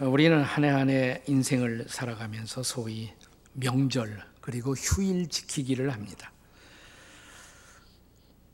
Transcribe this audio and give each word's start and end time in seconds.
우리는 0.00 0.42
한 0.42 0.64
해 0.64 0.70
한 0.70 0.90
해 0.90 1.22
인생을 1.26 1.86
살아가면서 1.88 2.62
소위 2.62 3.12
명절 3.54 4.22
그리고 4.42 4.74
휴일 4.74 5.28
지키기를 5.28 5.90
합니다. 5.92 6.32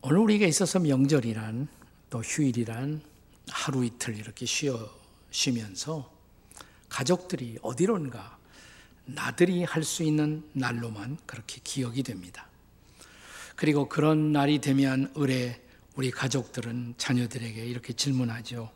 오늘 0.03 0.19
우리에게 0.19 0.47
있어서 0.47 0.79
명절이란 0.79 1.69
또 2.11 2.21
휴일이란 2.21 3.03
하루 3.49 3.85
이틀 3.85 4.17
이렇게 4.17 4.47
쉬어 4.47 4.89
쉬면서 5.31 6.13
가족들이 6.88 7.59
어디론가 7.63 8.38
나들이 9.06 9.65
할 9.65 9.83
수 9.83 10.04
있는 10.04 10.49
날로만 10.53 11.19
그렇게 11.27 11.61
기억이 11.65 12.04
됩니다. 12.04 12.47
그리고 13.56 13.88
그런 13.88 14.31
날이 14.33 14.61
되면 14.61 15.11
의뢰 15.17 15.61
우리 15.97 16.11
가족들은 16.11 16.95
자녀들에게 16.98 17.65
이렇게 17.66 17.93
질문하죠. 17.93 18.70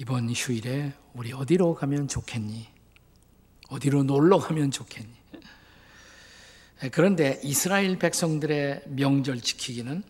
이번 0.00 0.30
휴일에 0.30 0.92
우리 1.12 1.32
어디로 1.32 1.74
가면 1.74 2.06
좋겠니? 2.06 2.68
어디로 3.68 4.04
놀러 4.04 4.38
가면 4.38 4.70
좋겠니? 4.70 5.12
그런데 6.92 7.40
이스라엘 7.42 7.98
백성들의 7.98 8.84
명절 8.90 9.40
지키기는 9.40 10.04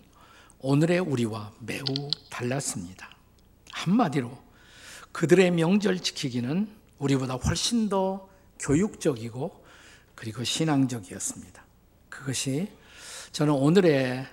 오늘의 0.58 0.98
우리와 0.98 1.54
매우 1.60 1.84
달랐습니다. 2.28 3.16
한마디로 3.70 4.36
그들의 5.12 5.52
명절 5.52 6.00
지키기는 6.00 6.68
우리보다 6.98 7.36
훨씬 7.36 7.88
더 7.88 8.28
교육적이고 8.58 9.64
그리고 10.14 10.44
신앙적이었습니다. 10.44 11.64
그것이 12.10 12.68
저는 13.32 13.54
오늘의 13.54 14.26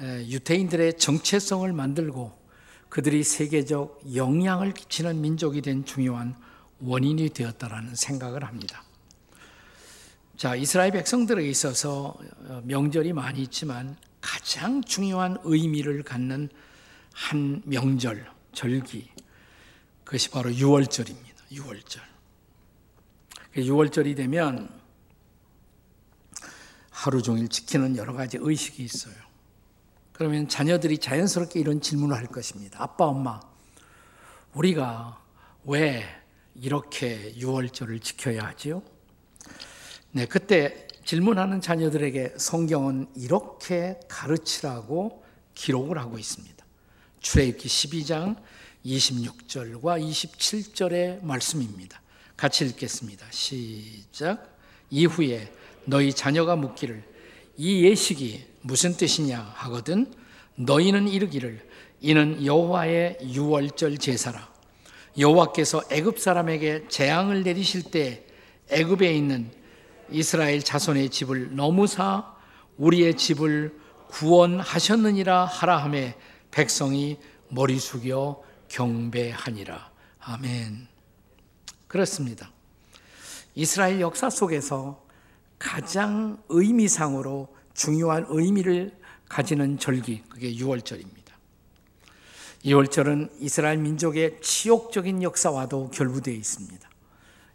유태인들의 0.00 0.98
정체성을 0.98 1.72
만들고 1.72 2.45
그들이 2.88 3.22
세계적 3.22 4.14
영향을 4.14 4.72
끼치는 4.72 5.20
민족이 5.20 5.62
된 5.62 5.84
중요한 5.84 6.36
원인이 6.80 7.30
되었다라는 7.30 7.94
생각을 7.94 8.44
합니다. 8.44 8.84
자, 10.36 10.54
이스라엘 10.54 10.92
백성들에 10.92 11.46
있어서 11.48 12.16
명절이 12.64 13.12
많이 13.12 13.42
있지만 13.42 13.96
가장 14.20 14.82
중요한 14.82 15.38
의미를 15.44 16.02
갖는 16.02 16.48
한 17.12 17.62
명절, 17.64 18.30
절기, 18.52 19.08
그것이 20.04 20.30
바로 20.30 20.50
6월절입니다. 20.50 21.50
6월절. 21.52 22.00
6월절이 23.56 24.16
되면 24.16 24.68
하루 26.90 27.22
종일 27.22 27.48
지키는 27.48 27.96
여러 27.96 28.12
가지 28.12 28.38
의식이 28.40 28.82
있어요. 28.84 29.14
그러면 30.16 30.48
자녀들이 30.48 30.96
자연스럽게 30.96 31.60
이런 31.60 31.82
질문을 31.82 32.16
할 32.16 32.26
것입니다. 32.26 32.82
아빠, 32.82 33.04
엄마, 33.04 33.38
우리가 34.54 35.22
왜 35.64 36.04
이렇게 36.54 37.34
6월절을 37.34 38.02
지켜야 38.02 38.46
하지요? 38.46 38.82
네, 40.12 40.24
그때 40.24 40.88
질문하는 41.04 41.60
자녀들에게 41.60 42.36
성경은 42.38 43.08
이렇게 43.14 44.00
가르치라고 44.08 45.22
기록을 45.54 45.98
하고 45.98 46.18
있습니다. 46.18 46.64
출애굽기 47.20 47.68
12장 47.68 48.36
26절과 48.86 50.02
27절의 50.02 51.22
말씀입니다. 51.24 52.00
같이 52.38 52.64
읽겠습니다. 52.64 53.26
시작. 53.30 54.56
이후에 54.88 55.52
너희 55.84 56.10
자녀가 56.10 56.56
묻기를 56.56 57.04
이 57.56 57.84
예식이 57.84 58.44
무슨 58.62 58.96
뜻이냐 58.96 59.40
하거든 59.54 60.12
너희는 60.56 61.08
이르기를 61.08 61.66
이는 62.00 62.44
여호와의 62.44 63.18
유월절 63.22 63.98
제사라. 63.98 64.48
여호와께서 65.18 65.82
애굽 65.90 66.18
사람에게 66.18 66.88
재앙을 66.88 67.42
내리실 67.42 67.84
때 67.84 68.26
애굽에 68.70 69.12
있는 69.14 69.50
이스라엘 70.10 70.62
자손의 70.62 71.08
집을 71.10 71.56
너무사 71.56 72.34
우리의 72.76 73.16
집을 73.16 73.78
구원하셨느니라 74.08 75.46
하라 75.46 75.78
함에 75.78 76.14
백성이 76.50 77.18
머리 77.48 77.78
숙여 77.78 78.42
경배하니라. 78.68 79.90
아멘. 80.20 80.88
그렇습니다. 81.88 82.50
이스라엘 83.54 84.00
역사 84.00 84.28
속에서 84.28 85.05
가장 85.58 86.42
의미상으로 86.48 87.48
중요한 87.74 88.26
의미를 88.28 88.96
가지는 89.28 89.78
절기, 89.78 90.22
그게 90.28 90.52
6월절입니다. 90.54 91.16
2월절은 92.64 93.30
이스라엘 93.40 93.78
민족의 93.78 94.40
치욕적인 94.40 95.22
역사와도 95.22 95.90
결부되어 95.90 96.34
있습니다. 96.34 96.88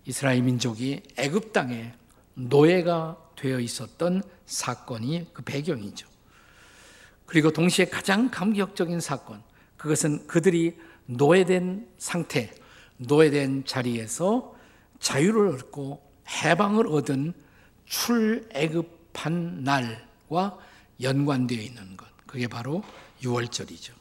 이스라엘 0.06 0.42
민족이 0.42 1.04
애굽 1.18 1.54
땅에 1.54 1.94
노예가 2.34 3.18
되어 3.36 3.60
있었던 3.60 4.24
사건이 4.46 5.28
그 5.34 5.42
배경이죠. 5.42 6.08
그리고 7.26 7.52
동시에 7.52 7.86
가장 7.86 8.30
감격적인 8.30 9.00
사건, 9.00 9.42
그것은 9.78 10.28
그들이 10.28 10.78
노예된 11.06 11.88
상태, 11.98 12.54
노예된 12.98 13.66
자리에서 13.66 14.56
자유를 15.00 15.48
얻고 15.56 16.02
해방을 16.44 16.88
얻은 16.88 17.34
출애굽한 17.92 19.64
날과 19.64 20.58
연관되어 21.02 21.60
있는 21.60 21.98
것. 21.98 22.08
그게 22.26 22.48
바로 22.48 22.84
6월절이죠. 23.22 23.92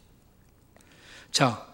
자, 1.33 1.67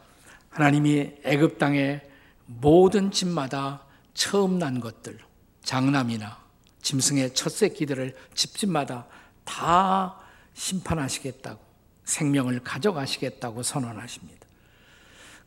하나님이 0.48 1.12
애굽 1.24 1.58
땅의 1.58 2.08
모든 2.46 3.10
집마다 3.10 3.82
처음 4.14 4.58
난 4.58 4.80
것들, 4.80 5.18
장남이나 5.62 6.38
짐승의 6.80 7.34
첫 7.34 7.50
새끼들을 7.50 8.16
집집마다 8.34 9.06
다 9.44 10.18
심판하시겠다고 10.54 11.60
생명을 12.04 12.60
가져가시겠다고 12.60 13.62
선언하십니다. 13.62 14.46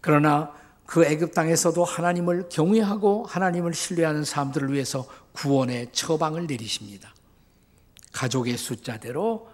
그러나 0.02 0.54
그 0.86 1.06
애굽 1.06 1.34
땅에서도 1.34 1.84
하나님을 1.84 2.50
경외하고 2.50 3.26
하나님을 3.26 3.74
신뢰하는 3.74 4.24
사람들을 4.24 4.72
위해서 4.74 5.08
구원의 5.40 5.94
처방을 5.94 6.48
내리십니다. 6.48 7.14
가족의 8.12 8.58
숫자대로 8.58 9.50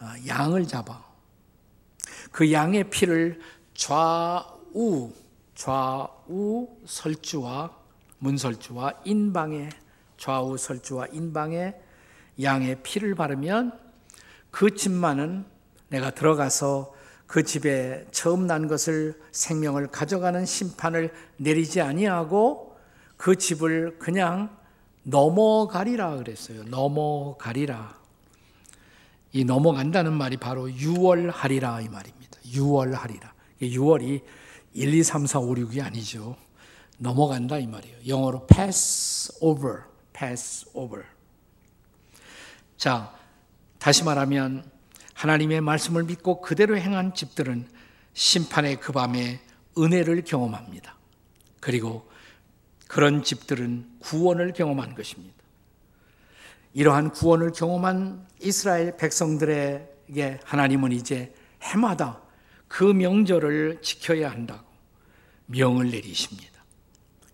어, 0.00 0.06
양을 0.26 0.66
잡아 0.66 1.04
그 2.32 2.50
양의 2.50 2.90
피를 2.90 3.38
좌우 3.74 5.12
좌우 5.54 6.68
설주와 6.84 7.70
문설주와 8.18 9.02
인방에 9.04 9.68
좌우 10.16 10.58
설주와 10.58 11.06
인방에 11.12 11.74
양의 12.42 12.82
피를 12.82 13.14
바르면 13.14 13.78
그 14.50 14.74
집만은 14.74 15.44
내가 15.88 16.10
들어가서 16.10 16.92
그 17.28 17.44
집에 17.44 18.04
처음 18.10 18.48
난 18.48 18.66
것을 18.66 19.20
생명을 19.30 19.88
가져가는 19.88 20.44
심판을 20.44 21.12
내리지 21.36 21.80
아니하고 21.80 22.76
그 23.16 23.36
집을 23.36 23.98
그냥 24.00 24.59
넘어가리라 25.02 26.16
그랬어요. 26.16 26.64
넘어가리라. 26.64 27.98
이 29.32 29.44
넘어간다는 29.44 30.12
말이 30.12 30.36
바로 30.36 30.70
유월하리라 30.70 31.80
이 31.82 31.88
말입니다. 31.88 32.38
유월하리라. 32.46 33.32
6월이 33.62 34.22
1, 34.72 34.94
2, 34.94 35.02
3, 35.02 35.26
4, 35.26 35.38
5, 35.40 35.54
6이 35.54 35.84
아니죠. 35.84 36.36
넘어간다 36.98 37.58
이 37.58 37.66
말이에요. 37.66 37.96
영어로 38.06 38.46
pass 38.46 39.32
over, 39.40 39.82
pass 40.12 40.68
over. 40.74 41.04
자, 42.76 43.14
다시 43.78 44.04
말하면 44.04 44.70
하나님의 45.14 45.60
말씀을 45.60 46.04
믿고 46.04 46.40
그대로 46.40 46.76
행한 46.76 47.14
집들은 47.14 47.68
심판의 48.14 48.80
그 48.80 48.92
밤에 48.92 49.40
은혜를 49.78 50.24
경험합니다. 50.24 50.96
그리고 51.60 52.08
그런 52.90 53.22
집들은 53.22 53.88
구원을 54.00 54.52
경험한 54.52 54.96
것입니다. 54.96 55.36
이러한 56.72 57.12
구원을 57.12 57.52
경험한 57.52 58.26
이스라엘 58.40 58.96
백성들에게 58.96 60.40
하나님은 60.42 60.90
이제 60.90 61.32
해마다 61.62 62.20
그 62.66 62.82
명절을 62.82 63.78
지켜야 63.80 64.32
한다고 64.32 64.66
명을 65.46 65.92
내리십니다. 65.92 66.64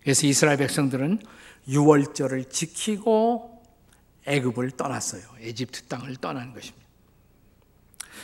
그래서 0.03 0.27
이스라엘 0.27 0.57
백성들은 0.57 1.23
6월절을 1.67 2.51
지키고 2.51 3.63
애굽을 4.27 4.71
떠났어요. 4.71 5.23
에집트 5.39 5.85
땅을 5.85 6.17
떠난 6.17 6.53
것입니다. 6.53 6.85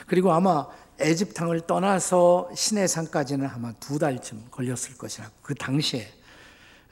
그리고 0.05 0.31
아마 0.33 0.67
에집트 0.99 1.33
땅을 1.33 1.61
떠나서 1.61 2.51
시내산까지는 2.55 3.47
아마 3.47 3.71
두 3.79 3.97
달쯤 3.97 4.49
걸렸을 4.51 4.99
것이라고 4.99 5.33
그 5.41 5.55
당시에 5.55 6.07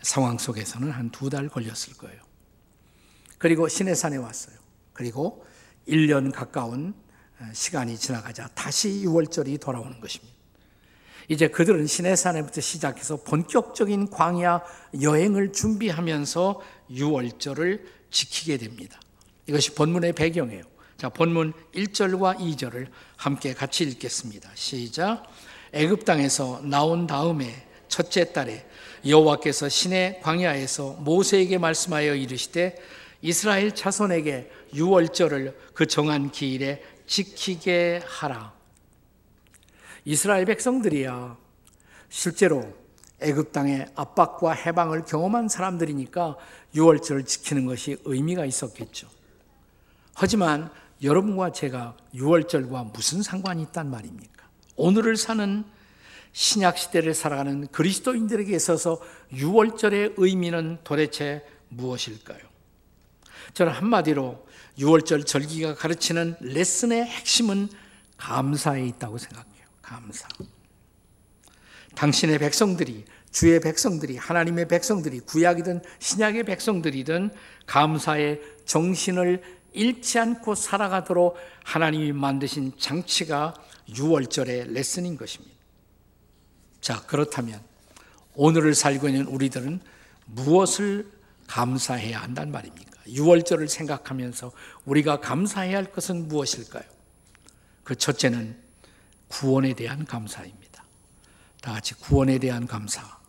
상황 0.01 0.38
속에서는 0.38 0.89
한 0.92 1.12
두 1.12 1.30
달 1.30 1.50
걸렸을 1.50 1.95
거예요. 1.98 2.21
그리고 3.38 3.68
시내산에 3.68 4.18
왔어요. 4.18 4.56
그리고 4.94 5.45
1년 5.88 6.31
가까운 6.31 6.94
시간이 7.53 7.98
지나가자 7.98 8.48
다시 8.50 8.89
6월절이 9.06 9.59
돌아오는 9.59 10.00
것입니다. 10.00 10.36
이제 11.27 11.48
그들은 11.48 11.88
시내산에부터 11.88 12.62
시작해서 12.62 13.18
본격적인 13.24 14.09
광야 14.09 14.62
여행을 15.01 15.53
준비하면서 15.53 16.62
유월절을 16.92 17.86
지키게 18.12 18.57
됩니다. 18.57 19.00
이것이 19.48 19.74
본문의 19.74 20.13
배경이에요. 20.13 20.63
자, 20.98 21.09
본문 21.09 21.53
1절과 21.74 22.38
2절을 22.38 22.88
함께 23.15 23.53
같이 23.53 23.83
읽겠습니다. 23.86 24.51
시작. 24.53 25.24
애굽 25.74 26.06
땅에서 26.06 26.62
나온 26.63 27.07
다음에 27.07 27.68
첫째 27.88 28.33
달에 28.33 28.68
여호와께서 29.06 29.69
신의 29.69 30.21
광야에서 30.21 30.94
모세에게 31.00 31.57
말씀하여 31.57 32.15
이르시되 32.15 32.75
이스라엘 33.21 33.74
자손에게 33.74 34.51
유월절을 34.74 35.57
그 35.74 35.86
정한 35.86 36.31
기일에 36.31 36.83
지키게 37.06 38.01
하라. 38.06 38.53
이스라엘 40.06 40.45
백성들이야 40.45 41.38
실제로 42.09 42.74
애굽 43.19 43.51
땅의 43.51 43.88
압박과 43.95 44.53
해방을 44.53 45.06
경험한 45.06 45.48
사람들이니까 45.48 46.38
유월절을 46.75 47.25
지키는 47.25 47.65
것이 47.68 47.98
의미가 48.06 48.45
있었겠죠. 48.45 49.07
하지만 50.15 50.71
여러분과 51.03 51.51
제가 51.51 51.95
유월절과 52.13 52.83
무슨 52.86 53.21
상관이 53.21 53.63
있단 53.63 53.89
말입니까? 53.89 54.48
오늘을 54.75 55.18
사는 55.18 55.63
신약 56.33 56.78
시대를 56.78 57.13
살아가는 57.13 57.68
그리스도인들에게 57.68 58.56
있어서 58.56 59.01
유월절의 59.33 60.16
의미는 60.18 60.80
도대체 60.83 61.45
무엇일까요? 61.69 62.39
저는 63.54 63.74
한마디로 63.74 64.48
유월절 64.78 65.25
절기가 65.25 65.75
가르치는 65.75 66.38
레슨의 66.39 67.04
핵심은 67.04 67.69
감사에 68.18 68.86
있다고 68.86 69.18
생각해요. 69.18 69.66
감사. 69.81 70.28
당신의 71.95 72.39
백성들이 72.39 73.06
주의 73.31 73.60
백성들이 73.60 74.18
하나님의 74.18 74.68
백성들이 74.68 75.22
구약이든 75.22 75.81
신약의 76.00 76.44
백성들이든 76.44 77.31
감사의 77.66 78.42
정신을 78.66 79.42
잃지 79.74 80.19
않고 80.19 80.56
살아가도록 80.56 81.38
하나님이 81.63 82.12
만드신 82.12 82.74
장치가 82.77 83.54
유월절의 83.89 84.74
레슨인 84.74 85.18
것입니다. 85.18 85.61
자, 86.81 87.01
그렇다면 87.06 87.62
오늘을 88.33 88.74
살고 88.74 89.07
있는 89.07 89.28
우리들은 89.28 89.80
무엇을 90.25 91.12
감사해야 91.48 92.22
한단 92.22 92.51
말입니까? 92.51 92.92
유월절을 93.07 93.68
생각하면서 93.68 94.51
우리가 94.86 95.19
감사해야 95.19 95.78
할 95.78 95.92
것은 95.92 96.28
무엇일까요? 96.28 96.83
그 97.83 97.95
첫째는 97.95 98.57
구원에 99.28 99.74
대한 99.74 100.06
감사입니다. 100.06 100.83
다 101.62 101.74
같이 101.74 101.94
구원에 101.95 102.39
대한 102.39 102.68
감사. 102.68 103.19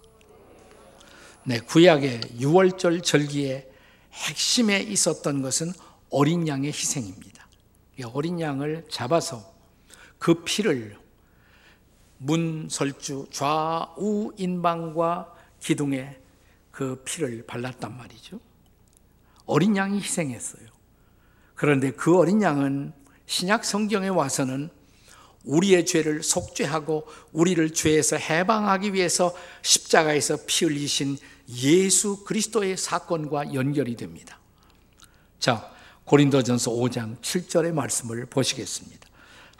네, 1.44 1.58
구약의 1.58 2.38
유월절 2.38 3.02
절기의 3.02 3.68
핵심에 4.12 4.80
있었던 4.80 5.42
것은 5.42 5.72
어린 6.10 6.46
양의 6.46 6.68
희생입니다. 6.68 7.48
어린 8.12 8.40
양을 8.40 8.86
잡아서 8.90 9.52
그 10.18 10.44
피를 10.44 10.96
문설주 12.22 13.26
좌우 13.30 14.32
인방과 14.36 15.32
기둥에 15.60 16.18
그 16.70 17.02
피를 17.04 17.44
발랐단 17.46 17.96
말이죠. 17.96 18.40
어린 19.46 19.76
양이 19.76 19.98
희생했어요. 19.98 20.66
그런데 21.54 21.90
그 21.92 22.16
어린 22.16 22.42
양은 22.42 22.92
신약 23.26 23.64
성경에 23.64 24.08
와서는 24.08 24.70
우리의 25.44 25.84
죄를 25.86 26.22
속죄하고 26.22 27.06
우리를 27.32 27.74
죄에서 27.74 28.16
해방하기 28.16 28.94
위해서 28.94 29.34
십자가에서 29.62 30.38
피 30.46 30.64
흘리신 30.64 31.18
예수 31.48 32.22
그리스도의 32.24 32.76
사건과 32.76 33.52
연결이 33.52 33.96
됩니다. 33.96 34.38
자, 35.40 35.72
고린도전서 36.04 36.70
5장 36.70 37.20
7절의 37.20 37.72
말씀을 37.72 38.26
보시겠습니다. 38.26 39.08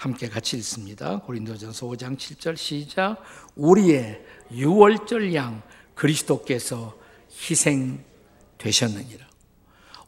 함께 0.02 0.28
같이 0.28 0.56
읽습니다. 0.56 1.20
고린도전서 1.20 1.86
5장 1.86 2.16
7절 2.16 2.56
시작. 2.56 3.22
우리의 3.54 4.20
유월절 4.50 5.32
양 5.32 5.62
그리스도께서 5.94 6.98
희생되셨느니라. 7.30 9.24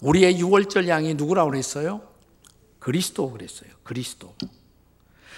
우리의 0.00 0.40
유월절 0.40 0.88
양이 0.88 1.14
누구라고 1.14 1.50
그랬어요? 1.50 2.02
그리스도 2.80 3.30
그랬어요. 3.30 3.70
그리스도. 3.84 4.34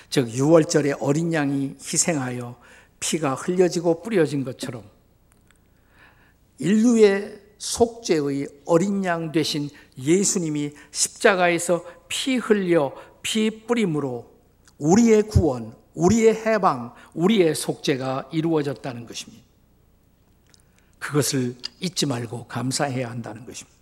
즉 0.09 0.31
유월절에 0.31 0.95
어린 1.01 1.35
양이 1.35 1.77
희생하여 1.79 2.59
피가 2.99 3.35
흘려지고 3.35 4.01
뿌려진 4.01 4.43
것처럼 4.43 4.89
인류의 6.61 7.43
속죄의 7.59 8.49
어린 8.65 9.05
양 9.05 9.33
되신 9.33 9.69
예수님이 9.99 10.73
십자가에서 10.93 11.85
피 12.09 12.37
흘려 12.37 12.95
피 13.21 13.67
뿌림으로 13.67 14.36
우리의 14.79 15.23
구원, 15.25 15.75
우리의 15.95 16.35
해방, 16.35 16.95
우리의 17.15 17.55
속죄가 17.55 18.31
이루어졌다는 18.33 19.07
것입니다. 19.07 19.45
그것을 20.99 21.57
잊지 21.81 22.07
말고 22.07 22.47
감사해야 22.47 23.11
한다는 23.11 23.47
것입니다. 23.47 23.77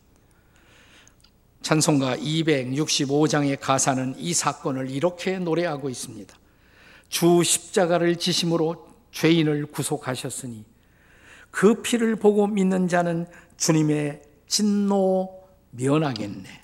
찬송가 1.63 2.19
265장의 2.19 3.59
가사는 3.59 4.15
이 4.19 4.35
사건을 4.35 4.91
이렇게 4.91 5.39
노래하고 5.39 5.89
있습니다. 5.89 6.37
주 7.09 7.43
십자가를 7.43 8.17
지심으로 8.17 8.87
죄인을 9.13 9.67
구속하셨으니 9.67 10.65
그 11.51 11.81
피를 11.83 12.17
보고 12.17 12.47
믿는 12.47 12.89
자는 12.89 13.27
주님의 13.57 14.23
진노 14.47 15.43
면하겠네. 15.71 16.64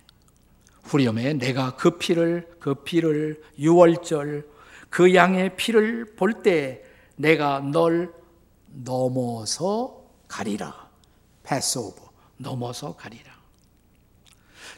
후렴에 0.90 1.34
내가 1.34 1.76
그 1.76 1.98
피를 1.98 2.48
그 2.58 2.74
피를 2.74 3.40
유월절 3.56 4.44
그 4.88 5.14
양의 5.14 5.54
피를 5.54 6.16
볼 6.16 6.42
때 6.42 6.82
내가 7.14 7.60
널 7.60 8.12
넘어서 8.66 10.04
가리라. 10.26 10.90
패스오버 11.44 12.10
넘어서 12.38 12.96
가리라. 12.96 13.30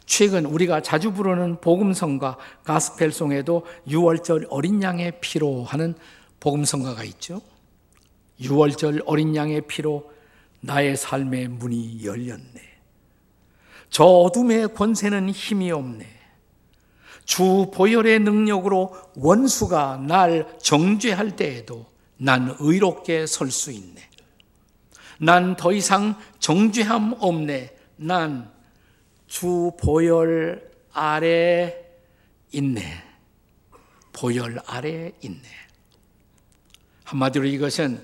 최근 0.05 0.45
우리가 0.45 0.81
자주 0.81 1.13
부르는 1.13 1.61
복음성가 1.61 2.37
가스펠송에도 2.63 3.65
유월절 3.87 4.47
어린 4.51 4.83
양의 4.83 5.19
피로 5.19 5.63
하는 5.63 5.95
복음성가가 6.39 7.03
있죠. 7.05 7.41
유월절 8.39 9.01
어린 9.07 9.35
양의 9.35 9.61
피로 9.61 10.11
나의 10.59 10.95
삶의 10.95 11.47
문이 11.47 12.05
열렸네. 12.05 12.72
저 13.93 14.05
어둠의 14.05 14.73
권세는 14.73 15.29
힘이 15.29 15.69
없네. 15.69 16.07
주 17.25 17.69
보혈의 17.71 18.21
능력으로 18.21 18.91
원수가 19.15 20.05
날 20.07 20.57
정죄할 20.59 21.35
때에도 21.35 21.85
난 22.17 22.55
의롭게 22.59 23.27
설 23.27 23.51
수 23.51 23.71
있네. 23.71 24.09
난 25.19 25.55
더 25.55 25.71
이상 25.71 26.15
정죄함 26.39 27.17
없네. 27.19 27.69
난 27.97 28.51
주 29.27 29.71
보혈 29.79 30.71
아래 30.91 31.75
있네. 32.51 33.03
보혈 34.11 34.59
아래 34.65 35.11
있네. 35.21 35.47
한마디로 37.03 37.45
이것은 37.45 38.03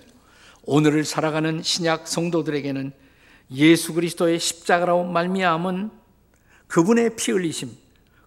오늘을 0.65 1.03
살아가는 1.03 1.63
신약 1.63 2.08
성도들에게는 2.08 2.93
예수 3.51 3.94
그리스도의 3.94 4.39
십자가로 4.39 5.06
말미암은 5.06 5.91
그분의 6.68 7.15
피 7.15 7.32
흘리심 7.32 7.75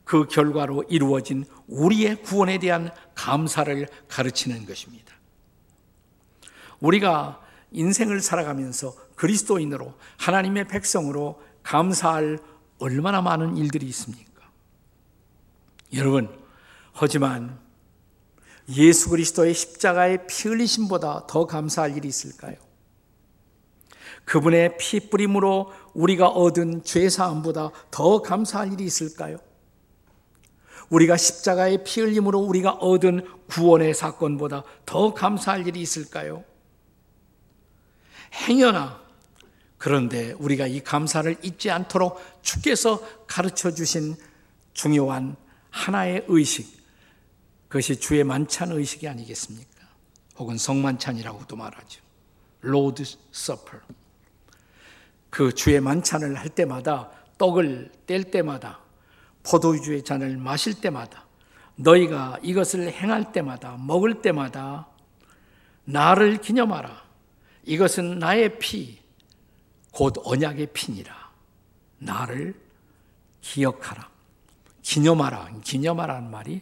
그 0.05 0.27
결과로 0.27 0.85
이루어진 0.89 1.45
우리의 1.69 2.23
구원에 2.23 2.59
대한 2.59 2.91
감사를 3.15 3.89
가르치는 4.09 4.67
것입니다. 4.67 5.15
우리가 6.81 7.41
인생을 7.71 8.21
살아가면서 8.21 8.95
그리스도인으로 9.15 9.95
하나님의 10.19 10.69
백성으로 10.69 11.41
감사할 11.63 12.39
얼마나 12.79 13.23
많은 13.23 13.57
일들이 13.57 13.87
있습니까? 13.87 14.51
여러분, 15.95 16.29
하지만 16.93 17.59
예수 18.71 19.11
그리스도의 19.11 19.55
십자가의 19.55 20.27
피 20.27 20.49
흘리심보다 20.49 21.27
더 21.29 21.47
감사할 21.47 21.97
일이 21.97 22.09
있을까요? 22.09 22.57
그분의 24.25 24.77
피 24.79 25.11
뿌림으로 25.11 25.73
우리가 25.95 26.29
얻은 26.29 26.85
죄 26.85 27.09
사함보다 27.09 27.71
더 27.91 28.23
감사할 28.23 28.73
일이 28.73 28.85
있을까요? 28.85 29.39
우리가 30.91 31.17
십자가의 31.17 31.85
피 31.85 32.01
흘림으로 32.01 32.39
우리가 32.41 32.73
얻은 32.73 33.27
구원의 33.49 33.95
사건보다 33.95 34.63
더 34.87 35.15
감사할 35.15 35.67
일이 35.67 35.81
있을까요? 35.81 36.45
행여나 38.35 39.03
그런데 39.79 40.33
우리가 40.33 40.67
이 40.69 40.81
감사를 40.81 41.37
잊지 41.43 41.71
않도록 41.71 42.21
주께서 42.43 43.03
가르쳐 43.27 43.73
주신 43.73 44.15
중요한 44.75 45.37
하나의 45.71 46.25
의식, 46.29 46.81
그것이 47.69 47.99
주의 47.99 48.23
만찬 48.23 48.71
의식이 48.71 49.09
아니겠습니까? 49.09 49.89
혹은 50.39 50.57
성만찬이라고도 50.57 51.57
말하죠. 51.57 52.01
Lord's 52.61 53.03
Supper. 53.33 53.79
그 55.33 55.55
주의 55.55 55.81
만찬을 55.81 56.35
할 56.35 56.51
때마다 56.51 57.11
떡을 57.39 57.91
뗄 58.07 58.25
때마다 58.25 58.81
포도주의 59.43 60.05
잔을 60.05 60.37
마실 60.37 60.79
때마다 60.79 61.25
너희가 61.77 62.39
이것을 62.43 62.93
행할 62.93 63.33
때마다 63.33 63.79
먹을 63.79 64.21
때마다 64.21 64.89
나를 65.85 66.37
기념하라. 66.37 67.03
이것은 67.65 68.19
나의 68.19 68.59
피, 68.59 69.01
곧 69.91 70.17
언약의 70.23 70.69
피니라. 70.75 71.31
나를 71.99 72.55
기억하라. 73.41 74.11
기념하라. 74.83 75.49
기념하라는 75.65 76.31
말이 76.31 76.61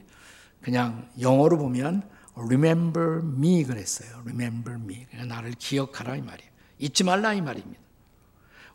그냥 0.61 1.11
영어로 1.21 1.59
보면 1.59 2.09
remember 2.37 3.19
me 3.19 3.65
그랬어요. 3.65 4.21
remember 4.21 4.81
me. 4.81 5.07
나를 5.27 5.55
기억하라 5.59 6.15
이 6.15 6.23
말이에요. 6.23 6.51
잊지 6.79 7.03
말라 7.03 7.35
이 7.35 7.41
말입니다. 7.41 7.90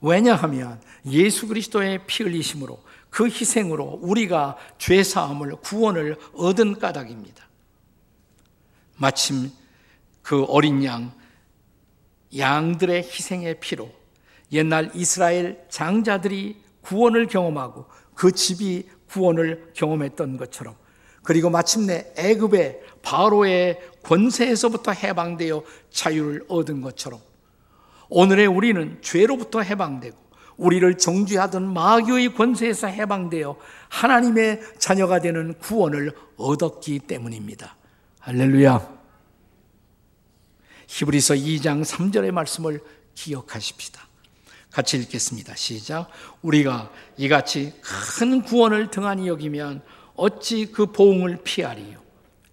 왜냐하면 0.02 0.82
예수 1.06 1.48
그리스도의 1.48 2.06
피 2.06 2.24
흘리심으로 2.24 2.82
그 3.10 3.25
희생으로 3.25 4.00
우리가 4.02 4.58
죄 4.78 5.04
사함을 5.04 5.56
구원을 5.58 6.18
얻은 6.34 6.80
까닭입니다. 6.80 7.46
마침 8.98 9.52
그 10.22 10.44
어린 10.46 10.84
양 10.84 11.14
양들의 12.36 13.04
희생의 13.04 13.60
피로 13.60 13.92
옛날 14.52 14.92
이스라엘 14.94 15.66
장자들이 15.70 16.62
구원을 16.82 17.28
경험하고 17.28 17.86
그 18.14 18.32
집이 18.32 18.90
구원을 19.10 19.72
경험했던 19.74 20.38
것처럼 20.38 20.75
그리고 21.24 21.50
마침내 21.50 22.12
애굽의 22.18 22.82
바로의 23.02 23.80
권세에서부터 24.04 24.92
해방되어 24.92 25.64
자유를 25.90 26.46
얻은 26.48 26.82
것처럼 26.82 27.20
오늘의 28.10 28.48
우리는 28.48 28.98
죄로부터 29.02 29.62
해방되고 29.62 30.26
우리를 30.58 30.98
정죄하던 30.98 31.74
마귀의 31.74 32.34
권세에서 32.34 32.88
해방되어 32.88 33.58
하나님의 33.90 34.62
자녀가 34.78 35.20
되는 35.20 35.54
구원을 35.60 36.14
얻었기 36.38 37.00
때문입니다. 37.00 37.76
할렐루야. 38.20 38.96
히브리서 40.88 41.34
2장 41.36 41.84
3절의 41.84 42.32
말씀을 42.32 42.82
기억하십시다. 43.16 44.08
같이 44.72 44.98
읽겠습니다. 44.98 45.56
시작. 45.56 46.10
우리가 46.42 46.92
이같이 47.18 47.74
큰 47.82 48.42
구원을 48.42 48.92
등한히 48.92 49.28
여기면 49.28 49.82
어찌 50.16 50.68
그 50.68 50.92
보응을 50.92 51.40
피하리요? 51.44 52.02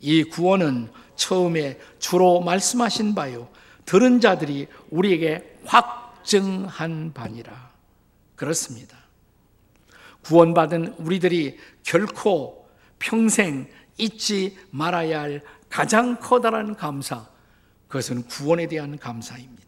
이 0.00 0.24
구원은 0.24 0.90
처음에 1.16 1.78
주로 1.98 2.40
말씀하신 2.40 3.14
바요. 3.14 3.48
들은 3.84 4.20
자들이 4.20 4.68
우리에게 4.90 5.58
확증한 5.64 7.12
바니라. 7.12 7.72
그렇습니다. 8.36 8.96
구원받은 10.22 10.94
우리들이 10.98 11.58
결코 11.82 12.68
평생 12.98 13.68
잊지 13.98 14.56
말아야 14.70 15.22
할 15.22 15.42
가장 15.68 16.18
커다란 16.18 16.76
감사, 16.76 17.28
그것은 17.88 18.24
구원에 18.24 18.66
대한 18.68 18.98
감사입니다. 18.98 19.62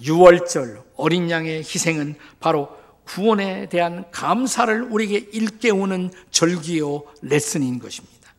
6월절 0.00 0.84
어린 0.96 1.30
양의 1.30 1.58
희생은 1.58 2.16
바로 2.40 2.76
구원에 3.04 3.68
대한 3.68 4.10
감사를 4.10 4.82
우리에게 4.82 5.30
일깨우는 5.32 6.10
절기요 6.30 7.04
레슨인 7.22 7.78
것입니다. 7.78 8.32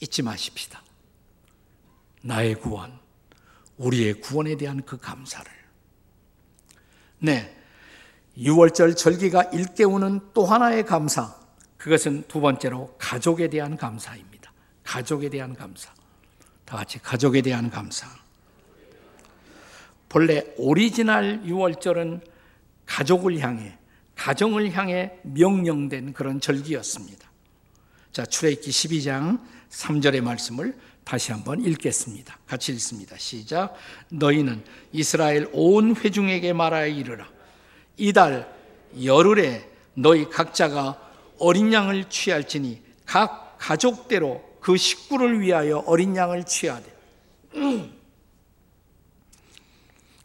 잊지 0.00 0.22
마십시다. 0.22 0.82
나의 2.22 2.54
구원, 2.54 2.98
우리의 3.78 4.20
구원에 4.20 4.56
대한 4.56 4.82
그 4.84 4.98
감사를. 4.98 5.50
네. 7.20 7.54
6월절 8.36 8.96
절기가 8.96 9.44
일깨우는 9.44 10.20
또 10.34 10.44
하나의 10.44 10.84
감사. 10.84 11.34
그것은 11.76 12.24
두 12.28 12.40
번째로 12.40 12.94
가족에 12.98 13.48
대한 13.48 13.76
감사입니다. 13.76 14.52
가족에 14.84 15.28
대한 15.28 15.54
감사. 15.54 15.92
다 16.64 16.76
같이 16.76 16.98
가족에 16.98 17.42
대한 17.42 17.70
감사. 17.70 18.06
본래 20.08 20.44
오리지널 20.56 21.42
6월절은 21.42 22.20
가족을 22.86 23.38
향해, 23.40 23.76
가정을 24.14 24.72
향해 24.72 25.12
명령된 25.22 26.12
그런 26.14 26.40
절기였습니다. 26.40 27.28
자, 28.12 28.24
출애굽기 28.24 28.70
12장 28.70 29.40
3절의 29.70 30.22
말씀을 30.22 30.76
다시 31.08 31.32
한번 31.32 31.64
읽겠습니다. 31.64 32.38
같이 32.46 32.70
읽습니다. 32.72 33.16
시작. 33.16 33.74
너희는 34.10 34.62
이스라엘 34.92 35.48
온 35.54 35.96
회중에게 35.96 36.52
말하여 36.52 36.88
이르라. 36.88 37.26
이달 37.96 38.54
열흘에 39.02 39.70
너희 39.94 40.28
각자가 40.28 41.00
어린 41.38 41.72
양을 41.72 42.10
취할지니 42.10 42.82
각 43.06 43.56
가족대로 43.58 44.44
그 44.60 44.76
식구를 44.76 45.40
위하여 45.40 45.78
어린 45.86 46.14
양을 46.14 46.44
취하되 46.44 46.94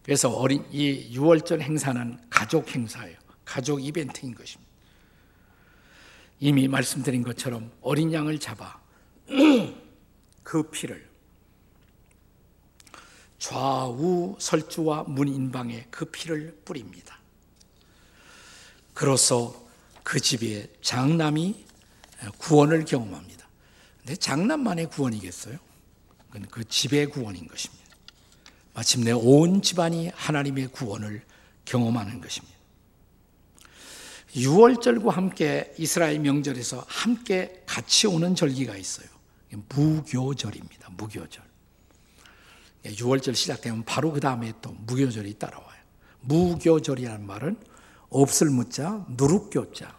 그래서 0.04 0.32
어린 0.32 0.66
이 0.70 1.16
6월절 1.18 1.62
행사는 1.62 2.20
가족 2.30 2.76
행사예요. 2.76 3.16
가족 3.46 3.82
이벤트인 3.82 4.36
것입니다. 4.36 4.70
이미 6.42 6.68
말씀드린 6.68 7.24
것처럼 7.24 7.72
어린 7.80 8.12
양을 8.12 8.38
잡아 8.38 8.82
그 10.44 10.64
피를 10.70 11.10
좌우 13.40 14.36
설주와 14.40 15.04
문인방에 15.04 15.88
그 15.90 16.06
피를 16.06 16.58
뿌립니다. 16.64 17.20
그로써 18.94 19.62
그 20.04 20.20
집의 20.20 20.70
장남이 20.82 21.66
구원을 22.38 22.86
경험합니다. 22.86 23.48
근데 24.00 24.16
장남만의 24.16 24.90
구원이겠어요? 24.90 25.58
그건 26.28 26.48
그 26.50 26.64
집의 26.64 27.08
구원인 27.08 27.48
것입니다. 27.48 27.84
마침내 28.74 29.12
온 29.12 29.62
집안이 29.62 30.12
하나님의 30.16 30.68
구원을 30.68 31.24
경험하는 31.66 32.22
것입니다. 32.22 32.58
6월절과 34.36 35.12
함께 35.12 35.74
이스라엘 35.78 36.20
명절에서 36.20 36.86
함께 36.88 37.64
같이 37.66 38.08
오는 38.08 38.36
절기가 38.36 38.76
있어요. 38.76 39.08
무교절입니다. 39.70 40.90
무교절. 40.98 41.44
6월절 42.86 43.36
시작되면 43.36 43.86
바로 43.86 44.12
그 44.12 44.20
다음에 44.20 44.54
또 44.62 44.72
무교절이 44.72 45.40
따라와요. 45.40 45.82
무교절이라는 46.22 47.26
말은 47.26 47.58
없을 48.10 48.50
무자, 48.50 49.06
누룩교자. 49.10 49.98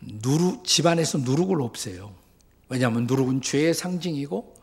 누룩, 0.00 0.64
집안에서 0.64 1.18
누룩을 1.18 1.62
없애요. 1.62 2.14
왜냐하면 2.68 3.06
누룩은 3.06 3.40
죄의 3.42 3.74
상징이고 3.74 4.54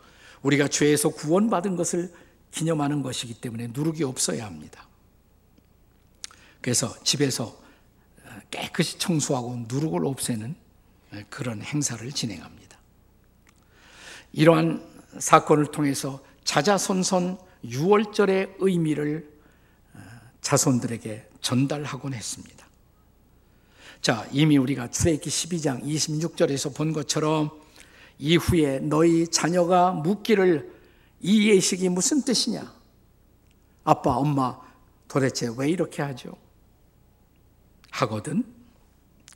우리가 0.44 0.68
죄에서 0.68 1.10
구원받은 1.10 1.76
것을 1.76 2.14
기념하는 2.52 3.02
것이기 3.02 3.36
때문에 3.36 3.68
누룩이 3.68 4.04
없어야 4.04 4.46
합니다. 4.46 4.88
그래서 6.62 6.94
집에서 7.04 7.60
깨끗이 8.52 9.00
청소하고 9.00 9.66
누룩을 9.68 10.06
없애는 10.06 10.56
그런 11.30 11.62
행사를 11.62 12.10
진행합니다. 12.12 12.61
이러한 14.34 14.84
사건을 15.20 15.68
통해서 15.68 16.22
자자손손 16.44 17.38
6월절의 17.66 18.56
의미를 18.60 19.30
자손들에게 20.42 21.30
전달하곤 21.42 22.14
했습니다. 22.14 22.68
자, 24.02 24.28
이미 24.32 24.58
우리가 24.58 24.90
출애굽기 24.90 25.30
12장 25.30 25.84
26절에서 25.84 26.76
본 26.76 26.92
것처럼 26.92 27.52
이후에 28.18 28.80
너희 28.80 29.28
자녀가 29.28 29.92
묻기를 29.92 30.72
이 31.22 31.50
예식이 31.50 31.90
무슨 31.90 32.24
뜻이냐? 32.24 32.74
아빠, 33.84 34.16
엄마, 34.16 34.60
도대체 35.08 35.52
왜 35.56 35.70
이렇게 35.70 36.02
하죠? 36.02 36.36
하거든 37.92 38.44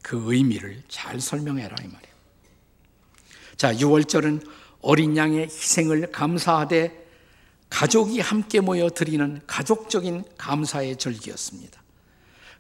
그 0.02 0.34
의미를 0.34 0.82
잘 0.88 1.20
설명해라 1.20 1.76
이 1.84 1.88
말이에요. 1.88 2.16
자, 3.58 3.74
6월절은 3.74 4.48
어린 4.86 5.18
양의 5.18 5.46
희생을 5.46 6.12
감사하되 6.12 7.06
가족이 7.72 8.20
함께 8.20 8.62
모여 8.62 8.88
드리는 8.88 9.42
가족적인 9.48 10.24
감사의 10.38 10.98
절기였습니다. 10.98 11.82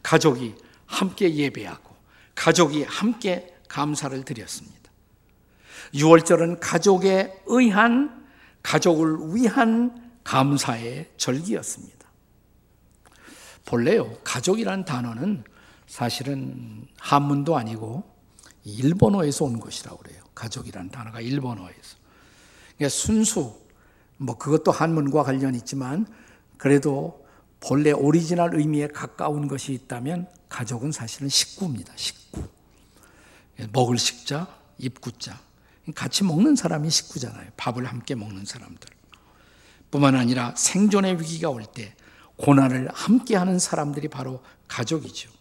가족이 0.01 0.55
함께 0.87 1.35
예배하고 1.35 1.95
가족이 2.33 2.83
함께 2.83 3.55
감사를 3.67 4.25
드렸습니다. 4.25 4.91
6월절은 5.93 6.57
가족에 6.59 7.31
의한 7.45 8.25
가족을 8.63 9.35
위한 9.35 10.11
감사의 10.23 11.11
절기였습니다. 11.17 12.07
본래요, 13.65 14.17
가족이란 14.23 14.85
단어는 14.85 15.43
사실은 15.85 16.87
한문도 16.97 17.55
아니고 17.55 18.03
일본어에서 18.63 19.45
온 19.45 19.59
것이라고 19.59 19.97
그래요. 19.97 20.23
가족이란 20.33 20.89
단어가 20.89 21.21
일본어에서. 21.21 22.04
그러니까 22.77 22.89
순수 22.89 23.59
뭐 24.17 24.37
그것도 24.37 24.71
한문과 24.71 25.23
관련이 25.23 25.57
있지만 25.59 26.05
그래도 26.57 27.25
본래 27.59 27.91
오리지널 27.91 28.55
의미에 28.55 28.87
가까운 28.87 29.47
것이 29.47 29.73
있다면 29.73 30.27
가족은 30.49 30.91
사실은 30.91 31.29
식구입니다. 31.29 31.93
식구. 31.95 32.43
먹을 33.71 33.97
식자, 33.97 34.47
입구자. 34.77 35.39
같이 35.93 36.23
먹는 36.23 36.55
사람이 36.55 36.89
식구잖아요. 36.89 37.51
밥을 37.57 37.85
함께 37.85 38.15
먹는 38.15 38.45
사람들. 38.45 38.89
뿐만 39.91 40.15
아니라 40.15 40.53
생존의 40.55 41.19
위기가 41.21 41.49
올 41.49 41.63
때 41.63 41.93
고난을 42.37 42.89
함께 42.93 43.35
하는 43.35 43.59
사람들이 43.59 44.09
바로 44.09 44.43
가족이죠. 44.67 45.31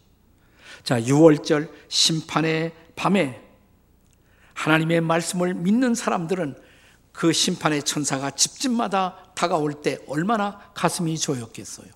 자, 0.84 1.00
6월절 1.00 1.70
심판의 1.88 2.72
밤에 2.94 3.42
하나님의 4.54 5.00
말씀을 5.00 5.54
믿는 5.54 5.94
사람들은 5.94 6.56
그 7.14 7.32
심판의 7.32 7.84
천사가 7.84 8.32
집집마다 8.32 9.32
다가올 9.34 9.82
때 9.82 9.98
얼마나 10.08 10.58
가슴이 10.74 11.16
조였겠어요. 11.16 11.86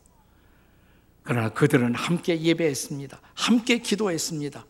그러나 1.24 1.50
그들은 1.50 1.94
함께 1.94 2.40
예배했습니다. 2.40 3.20
함께 3.34 3.78
기도했습니다. 3.78 4.64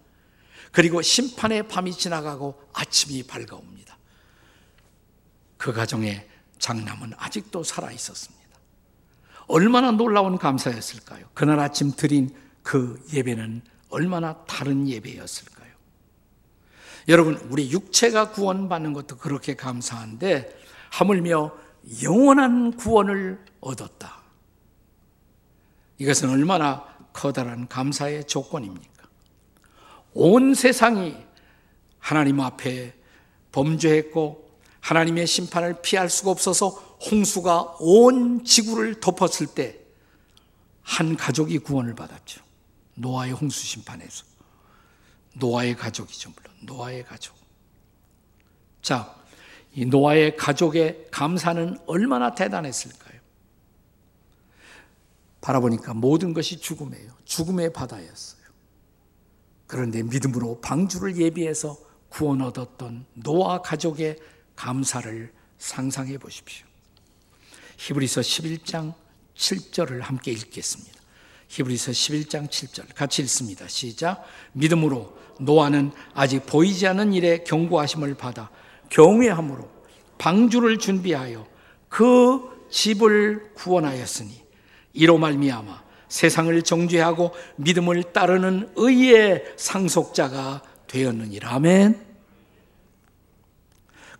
그리고 0.72 1.02
심판의 1.02 1.68
밤이 1.68 1.92
지나가고 1.92 2.60
아침이 2.72 3.22
밝아옵니다. 3.24 3.96
그 5.58 5.72
가정에 5.72 6.26
장남은 6.58 7.12
아직도 7.16 7.62
살아 7.62 7.92
있었습니다. 7.92 8.38
얼마나 9.48 9.90
놀라운 9.90 10.38
감사였을까요? 10.38 11.26
그날 11.34 11.60
아침 11.60 11.92
드린 11.92 12.34
그 12.62 13.00
예배는 13.12 13.62
얼마나 13.90 14.44
다른 14.46 14.88
예배였을까요? 14.88 15.57
여러분, 17.08 17.36
우리 17.48 17.70
육체가 17.70 18.32
구원받는 18.32 18.92
것도 18.92 19.16
그렇게 19.16 19.56
감사한데, 19.56 20.54
하물며 20.90 21.52
영원한 22.02 22.76
구원을 22.76 23.42
얻었다. 23.60 24.22
이것은 25.96 26.28
얼마나 26.28 26.84
커다란 27.14 27.66
감사의 27.66 28.26
조건입니까? 28.26 29.08
온 30.12 30.54
세상이 30.54 31.16
하나님 31.98 32.40
앞에 32.40 32.94
범죄했고, 33.52 34.46
하나님의 34.80 35.26
심판을 35.26 35.80
피할 35.80 36.10
수가 36.10 36.30
없어서 36.30 36.68
홍수가 37.10 37.76
온 37.80 38.44
지구를 38.44 39.00
덮었을 39.00 39.46
때, 39.54 39.78
한 40.82 41.16
가족이 41.16 41.58
구원을 41.60 41.94
받았죠. 41.94 42.42
노아의 42.96 43.32
홍수 43.32 43.64
심판에서. 43.64 44.24
노아의 45.34 45.76
가족이죠, 45.76 46.32
물론. 46.34 46.56
노아의 46.62 47.04
가족. 47.04 47.36
자, 48.82 49.14
이 49.72 49.84
노아의 49.84 50.36
가족의 50.36 51.08
감사는 51.10 51.78
얼마나 51.86 52.34
대단했을까요? 52.34 53.18
바라보니까 55.40 55.94
모든 55.94 56.34
것이 56.34 56.58
죽음이에요. 56.58 57.12
죽음의 57.24 57.72
바다였어요. 57.72 58.42
그런데 59.66 60.02
믿음으로 60.02 60.60
방주를 60.60 61.16
예비해서 61.16 61.78
구원 62.08 62.40
얻었던 62.40 63.06
노아 63.14 63.60
가족의 63.62 64.18
감사를 64.56 65.32
상상해 65.58 66.18
보십시오. 66.18 66.66
히브리서 67.76 68.22
11장 68.22 68.94
7절을 69.36 70.00
함께 70.00 70.32
읽겠습니다. 70.32 70.97
히브리서 71.48 71.92
11장 71.92 72.48
7절 72.48 72.94
같이 72.94 73.22
읽습니다. 73.22 73.66
시작. 73.68 74.24
믿음으로 74.52 75.16
노아는 75.40 75.92
아직 76.14 76.46
보이지 76.46 76.86
않는 76.86 77.12
일에 77.12 77.44
경고하심을 77.44 78.14
받아 78.14 78.50
경외함으로 78.90 79.68
방주를 80.18 80.78
준비하여 80.78 81.46
그 81.88 82.66
집을 82.70 83.54
구원하였으니 83.54 84.42
이로 84.92 85.18
말미암아 85.18 85.84
세상을 86.08 86.62
정죄하고 86.62 87.32
믿음을 87.56 88.12
따르는 88.12 88.72
의의 88.76 89.44
상속자가 89.56 90.62
되었느니라. 90.86 91.52
아멘. 91.52 92.06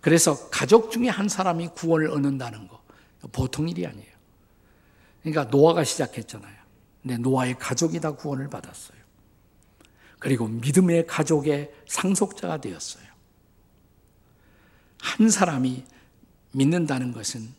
그래서 0.01 0.49
가족 0.49 0.91
중에 0.91 1.09
한 1.09 1.27
사람이 1.27 1.69
구원을 1.75 2.11
얻는다는 2.11 2.67
거 2.67 2.79
보통 3.31 3.67
일이 3.67 3.85
아니에요. 3.85 4.09
그러니까 5.21 5.45
노아가 5.45 5.83
시작했잖아요. 5.83 6.58
근데 7.09 7.23
노아의 7.23 7.57
가족이 7.57 7.99
다 7.99 8.11
구원을 8.11 8.51
받았어요. 8.51 8.99
그리고 10.19 10.47
믿음의 10.47 11.07
가족의 11.07 11.71
상속자가 11.87 12.61
되었어요. 12.61 13.03
한 14.99 15.27
사람이 15.27 15.85
믿는다는 16.51 17.11
것은 17.11 17.49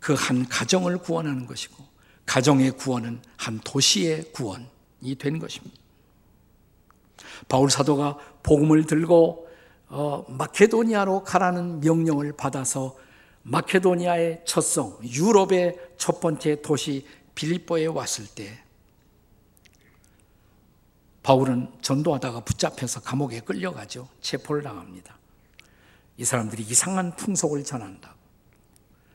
그 0.00 0.12
한 0.12 0.46
가정을 0.46 0.98
구원하는 0.98 1.46
것이고, 1.46 1.82
가정의 2.26 2.72
구원은 2.72 3.22
한 3.38 3.58
도시의 3.60 4.32
구원이 4.32 5.14
된 5.18 5.38
것입니다. 5.38 5.74
바울 7.48 7.70
사도가 7.70 8.18
복음을 8.42 8.84
들고 8.84 9.48
어, 9.88 10.26
마케도니아로 10.28 11.24
가라는 11.24 11.80
명령을 11.80 12.36
받아서 12.36 12.98
마케도니아의 13.44 14.42
첫성, 14.44 14.98
유럽의 15.04 15.78
첫 15.96 16.20
번째 16.20 16.60
도시 16.60 17.06
빌립보에 17.34 17.86
왔을 17.86 18.26
때 18.26 18.63
바울은 21.24 21.72
전도하다가 21.80 22.40
붙잡혀서 22.40 23.00
감옥에 23.00 23.40
끌려가죠. 23.40 24.08
체포를 24.20 24.62
당합니다. 24.62 25.16
이 26.18 26.24
사람들이 26.24 26.62
이상한 26.62 27.16
풍속을 27.16 27.64
전한다. 27.64 28.14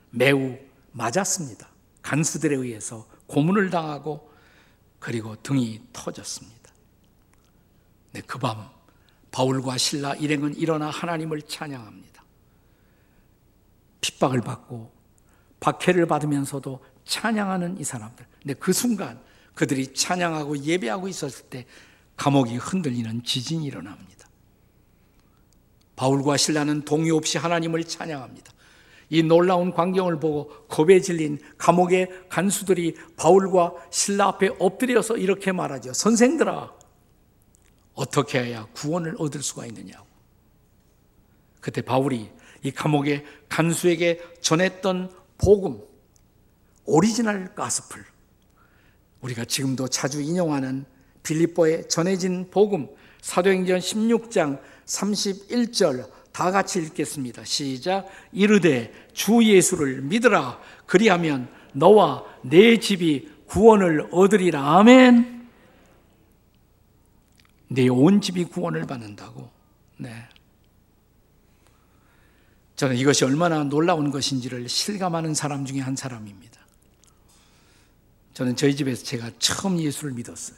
매우 0.10 0.58
맞았습니다. 0.92 1.70
간수들에 2.02 2.56
의해서 2.56 3.08
고문을 3.28 3.70
당하고 3.70 4.28
그리고 5.00 5.36
등이 5.44 5.82
터졌습니다. 5.94 6.72
네, 8.12 8.22
그 8.22 8.40
밤 8.40 8.68
바울과 9.32 9.78
신라 9.78 10.16
일행은 10.16 10.56
일어나 10.56 10.90
하나님을 10.90 11.44
찬양합니다. 11.44 12.24
핍박을 14.02 14.42
받고 14.42 14.92
박해를 15.60 16.08
받으면서도 16.08 16.84
찬양하는 17.06 17.80
이 17.80 17.84
사람들. 17.84 18.26
근데 18.42 18.54
그 18.56 18.74
순간 18.74 19.22
그들이 19.54 19.94
찬양하고 19.94 20.58
예배하고 20.58 21.08
있었을 21.08 21.46
때 21.50 21.68
감옥이 22.20 22.58
흔들리는 22.58 23.24
지진이 23.24 23.66
일어납니다. 23.66 24.28
바울과 25.96 26.36
실라는 26.36 26.84
동요 26.84 27.12
없이 27.12 27.38
하나님을 27.38 27.86
찬양합니다. 27.86 28.52
이 29.10 29.24
놀라운 29.24 29.74
광경을 29.74 30.20
보고 30.20 30.50
겁에 30.68 31.00
질린 31.00 31.40
감옥의 31.58 32.10
간수들이 32.30 32.96
바울과 33.16 33.74
실라 33.90 34.28
앞에 34.28 34.50
엎드려서 34.60 35.18
이렇게 35.18 35.54
말하죠. 35.54 35.94
선생들아, 35.94 36.74
어떻게 37.94 38.44
해야 38.44 38.66
구원을 38.74 39.16
얻을 39.18 39.42
수가 39.42 39.66
있느냐고. 39.68 40.06
그때 41.62 41.82
바울이 41.82 42.30
이 42.64 42.72
감옥의 42.72 43.26
간수에게 43.48 44.22
전했던 44.42 45.12
복음, 45.38 45.82
오리지널 46.84 47.56
가스플, 47.56 48.04
우리가 49.22 49.46
지금도 49.46 49.88
자주 49.88 50.22
인용하는 50.22 50.86
빌립보에 51.24 51.88
전해진 51.88 52.50
복음 52.50 52.88
사도행전 53.22 53.80
16장 53.80 54.60
31절 54.86 56.10
다 56.32 56.52
같이 56.52 56.80
읽겠습니다. 56.80 57.44
시작. 57.44 58.08
이르되 58.32 58.94
주 59.14 59.44
예수를 59.44 60.02
믿으라. 60.02 60.60
그리하면 60.86 61.50
너와 61.74 62.24
내 62.44 62.80
집이 62.80 63.30
구원을 63.48 64.08
얻으리라. 64.12 64.78
아멘. 64.78 65.48
내 67.68 67.88
온 67.88 68.22
집이 68.22 68.46
구원을 68.46 68.88
받는다고. 68.88 69.50
네. 69.98 70.28
저는 72.76 72.96
이것이 72.96 73.26
얼마나 73.26 73.64
놀라운 73.64 74.10
것인지를 74.10 74.70
실감하는 74.70 75.34
사람 75.34 75.66
중에 75.66 75.82
한 75.82 75.96
사람입니다. 75.96 76.60
저는 78.34 78.56
저희 78.56 78.76
집에서 78.76 79.04
제가 79.04 79.32
처음 79.38 79.78
예수를 79.78 80.14
믿었어요. 80.14 80.58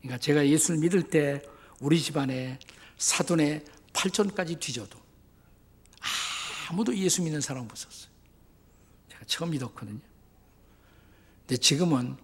그러니까 0.00 0.18
제가 0.18 0.46
예수를 0.46 0.80
믿을 0.80 1.02
때 1.02 1.42
우리 1.78 2.00
집안에 2.00 2.58
사돈의 2.98 3.64
팔촌까지 3.92 4.56
뒤져도 4.56 4.98
아무도 6.68 6.96
예수 6.96 7.22
믿는 7.22 7.40
사람 7.40 7.64
없었어요. 7.64 8.10
제가 9.10 9.24
처음 9.26 9.50
믿었거든요. 9.50 9.98
근데 11.40 11.56
지금은 11.56 12.16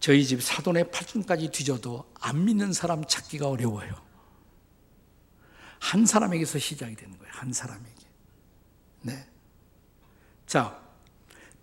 저희 0.00 0.24
집 0.24 0.42
사돈의 0.42 0.90
팔촌까지 0.90 1.50
뒤져도 1.50 2.10
안 2.20 2.44
믿는 2.44 2.72
사람 2.72 3.04
찾기가 3.04 3.48
어려워요. 3.48 3.94
한 5.78 6.06
사람에게서 6.06 6.58
시작이 6.58 6.96
되는 6.96 7.18
거예요. 7.18 7.32
한 7.32 7.52
사람에게. 7.52 8.06
네. 9.02 9.26
자, 10.46 10.80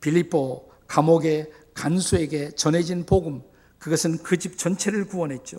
빌립보 0.01 0.71
감옥의 0.87 1.51
간수에게 1.73 2.51
전해진 2.51 3.05
복음 3.05 3.41
그것은 3.83 4.23
그 4.23 4.37
집 4.37 4.57
전체를 4.57 5.05
구원했죠. 5.05 5.57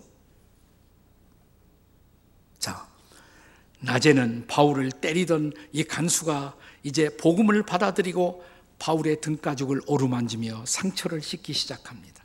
자, 2.58 2.88
낮에는 3.80 4.46
바울을 4.46 4.92
때리던 4.92 5.52
이 5.72 5.84
간수가 5.84 6.56
이제 6.84 7.14
복음을 7.18 7.62
받아들이고 7.64 8.42
바울의 8.78 9.20
등가죽을 9.20 9.82
오르만지며 9.86 10.64
상처를 10.66 11.20
씻기 11.20 11.52
시작합니다. 11.52 12.24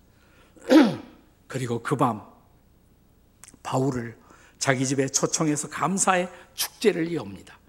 그리고 1.48 1.84
그 1.84 1.98
밤 1.98 2.22
바울을 3.62 4.18
자기 4.58 4.88
집에 4.88 5.10
초청해서 5.10 5.68
감사의 5.68 6.30
축제를 6.54 7.12
이옵니다. 7.12 7.60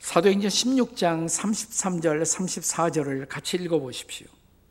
사도행전 0.00 0.50
16장 0.50 1.26
33절, 1.26 2.22
34절을 2.22 3.26
같이 3.26 3.56
읽어 3.56 3.78
보십시오. 3.78 4.26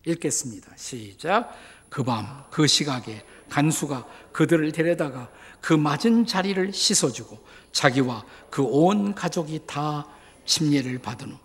읽겠습니다. 0.05 0.71
시작. 0.77 1.51
그 1.95 2.03
밤, 2.03 2.43
그 2.51 2.67
시각에 2.67 3.23
간수가 3.49 4.05
그들을 4.33 4.69
데려다가 4.73 5.31
그 5.61 5.71
맞은 5.71 6.25
자리를 6.25 6.73
씻어주고 6.73 7.39
자기와 7.71 8.25
그 8.49 8.63
온 8.63 9.15
가족이 9.15 9.61
다 9.65 10.05
침례를 10.45 10.99
받은 10.99 11.31
후 11.31 11.37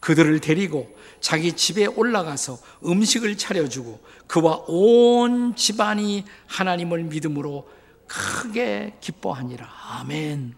그들을 0.00 0.40
데리고 0.40 0.96
자기 1.20 1.52
집에 1.52 1.84
올라가서 1.84 2.58
음식을 2.86 3.36
차려주고 3.36 4.02
그와 4.26 4.64
온 4.68 5.54
집안이 5.54 6.24
하나님을 6.46 7.04
믿음으로 7.04 7.68
크게 8.06 8.96
기뻐하니라. 9.02 9.70
아멘. 9.98 10.54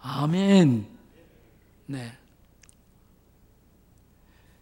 아멘. 0.00 0.86
네. 1.86 2.12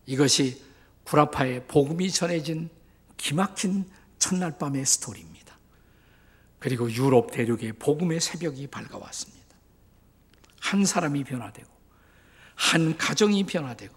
이것이 0.06 0.62
구라파에 1.02 1.64
복음이 1.64 2.12
전해진 2.12 2.70
기막힌 3.16 3.84
첫날 4.22 4.56
밤의 4.56 4.86
스토리입니다. 4.86 5.58
그리고 6.60 6.88
유럽 6.92 7.32
대륙에 7.32 7.72
복음의 7.72 8.20
새벽이 8.20 8.68
밝아왔습니다. 8.68 9.42
한 10.60 10.84
사람이 10.84 11.24
변화되고, 11.24 11.68
한 12.54 12.96
가정이 12.96 13.44
변화되고, 13.44 13.96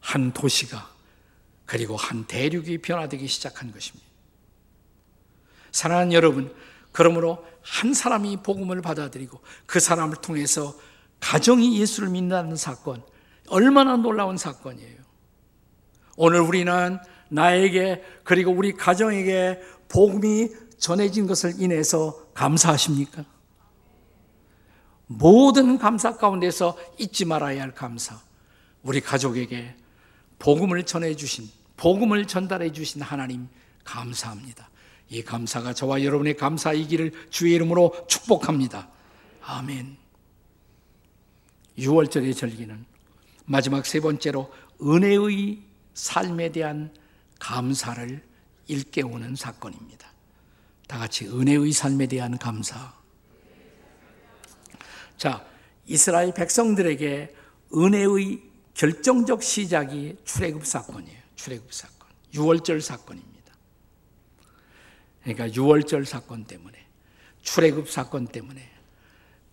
한 0.00 0.32
도시가, 0.32 0.94
그리고 1.66 1.94
한 1.94 2.26
대륙이 2.26 2.78
변화되기 2.78 3.28
시작한 3.28 3.70
것입니다. 3.70 4.08
사랑하는 5.72 6.14
여러분, 6.14 6.54
그러므로 6.92 7.46
한 7.60 7.92
사람이 7.92 8.38
복음을 8.38 8.80
받아들이고 8.80 9.42
그 9.66 9.78
사람을 9.78 10.16
통해서 10.16 10.74
가정이 11.20 11.78
예수를 11.78 12.08
믿는다는 12.08 12.56
사건, 12.56 13.04
얼마나 13.48 13.98
놀라운 13.98 14.38
사건이에요. 14.38 15.02
오늘 16.16 16.40
우리는 16.40 16.98
나에게 17.28 18.02
그리고 18.24 18.52
우리 18.52 18.72
가정에게 18.72 19.60
복음이 19.88 20.48
전해진 20.78 21.26
것을 21.26 21.54
인해서 21.58 22.26
감사하십니까? 22.34 23.24
모든 25.06 25.78
감사 25.78 26.16
가운데서 26.16 26.76
잊지 26.98 27.24
말아야 27.24 27.62
할 27.62 27.74
감사. 27.74 28.20
우리 28.82 29.00
가족에게 29.00 29.74
복음을 30.38 30.84
전해 30.84 31.16
주신, 31.16 31.48
복음을 31.76 32.26
전달해 32.26 32.70
주신 32.72 33.02
하나님 33.02 33.48
감사합니다. 33.84 34.68
이 35.10 35.22
감사가 35.22 35.72
저와 35.72 36.04
여러분의 36.04 36.36
감사이기를 36.36 37.12
주의 37.30 37.54
이름으로 37.54 38.06
축복합니다. 38.06 38.88
아멘. 39.42 39.96
6월절의 41.78 42.36
절기는 42.36 42.84
마지막 43.46 43.86
세 43.86 44.00
번째로 44.00 44.52
은혜의 44.82 45.62
삶에 45.94 46.52
대한 46.52 46.92
감사를 47.38 48.22
일깨우는 48.66 49.36
사건입니다. 49.36 50.08
다 50.86 50.98
같이 50.98 51.26
은혜의 51.26 51.72
삶에 51.72 52.06
대한 52.06 52.38
감사. 52.38 52.94
자, 55.16 55.44
이스라엘 55.86 56.32
백성들에게 56.32 57.34
은혜의 57.74 58.42
결정적 58.74 59.42
시작이 59.42 60.16
출애굽 60.24 60.64
사건이에요. 60.64 61.18
출애굽 61.34 61.72
사건. 61.72 62.08
6월절 62.32 62.80
사건입니다. 62.80 63.54
그러니까 65.22 65.48
6월절 65.48 66.04
사건 66.04 66.44
때문에 66.44 66.78
출애굽 67.42 67.90
사건 67.90 68.26
때문에 68.26 68.70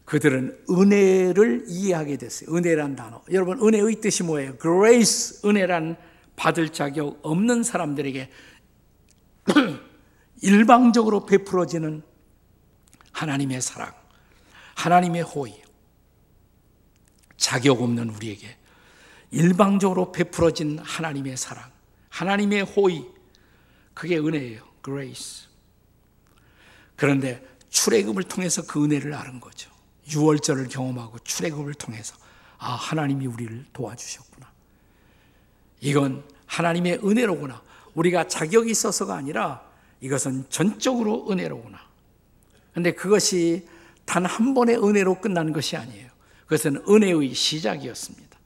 그들은 0.05 0.65
은혜를 0.69 1.65
이해하게 1.67 2.17
됐어요. 2.17 2.55
은혜란 2.55 2.95
단어. 2.95 3.23
여러분 3.31 3.59
은혜의 3.59 3.99
뜻이 4.01 4.23
뭐예요? 4.23 4.57
grace 4.57 5.41
은혜란 5.43 5.97
받을 6.35 6.69
자격 6.69 7.19
없는 7.23 7.63
사람들에게 7.63 8.29
일방적으로 10.41 11.25
베풀어지는 11.25 12.03
하나님의 13.11 13.61
사랑, 13.61 13.93
하나님의 14.75 15.21
호의, 15.23 15.63
자격 17.37 17.81
없는 17.81 18.09
우리에게 18.09 18.57
일방적으로 19.31 20.11
베풀어진 20.11 20.79
하나님의 20.79 21.37
사랑, 21.37 21.71
하나님의 22.09 22.63
호의, 22.63 23.05
그게 23.93 24.17
은혜예요. 24.17 24.75
grace. 24.85 25.47
그런데 26.95 27.43
출애굽을 27.69 28.23
통해서 28.23 28.65
그 28.65 28.83
은혜를 28.83 29.13
아는 29.13 29.39
거죠. 29.39 29.71
6월절을 30.07 30.69
경험하고 30.69 31.17
출애굽을 31.19 31.73
통해서 31.73 32.15
아 32.59 32.73
하나님이 32.73 33.25
우리를 33.25 33.65
도와주셨구나. 33.73 34.54
이건 35.85 36.23
하나님의 36.47 37.01
은혜로구나. 37.03 37.61
우리가 37.93 38.27
자격이 38.27 38.71
있어서가 38.71 39.15
아니라 39.15 39.61
이것은 40.01 40.45
전적으로 40.49 41.29
은혜로구나. 41.29 41.79
근데 42.73 42.91
그것이 42.91 43.67
단 44.03 44.25
한 44.25 44.55
번의 44.55 44.77
은혜로 44.83 45.21
끝나는 45.21 45.53
것이 45.53 45.77
아니에요. 45.77 46.09
그것은 46.45 46.83
은혜의 46.89 47.35
시작이었습니다. 47.35 48.39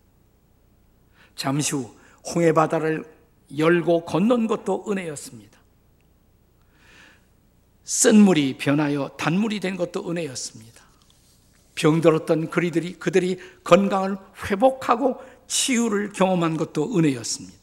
잠시 1.36 1.76
후 1.76 1.96
홍해 2.34 2.52
바다를 2.52 3.06
열고 3.58 4.04
건넌 4.04 4.48
것도 4.48 4.86
은혜였습니다. 4.90 5.58
쓴 7.86 8.22
물이 8.22 8.58
변하여 8.58 9.10
단물이 9.18 9.62
된 9.62 9.78
것도 9.78 10.10
은혜였습니다. 10.12 10.84
병들었던 11.76 12.50
그리들이 12.50 12.94
그들이 12.94 13.40
건강을 13.64 14.18
회복하고 14.46 15.22
치유를 15.50 16.14
경험한 16.14 16.56
것도 16.56 16.98
은혜였습니다. 16.98 17.58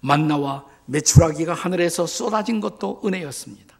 만나와 0.00 0.66
메추라기가 0.86 1.54
하늘에서 1.54 2.06
쏟아진 2.06 2.60
것도 2.60 3.00
은혜였습니다. 3.04 3.76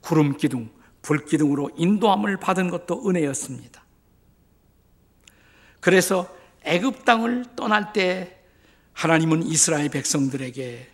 구름 0.00 0.36
기둥, 0.36 0.68
불 1.00 1.24
기둥으로 1.24 1.70
인도함을 1.76 2.36
받은 2.36 2.68
것도 2.70 3.08
은혜였습니다. 3.08 3.82
그래서 5.80 6.34
애굽 6.62 7.04
땅을 7.04 7.56
떠날 7.56 7.92
때 7.92 8.40
하나님은 8.92 9.44
이스라엘 9.44 9.88
백성들에게 9.90 10.90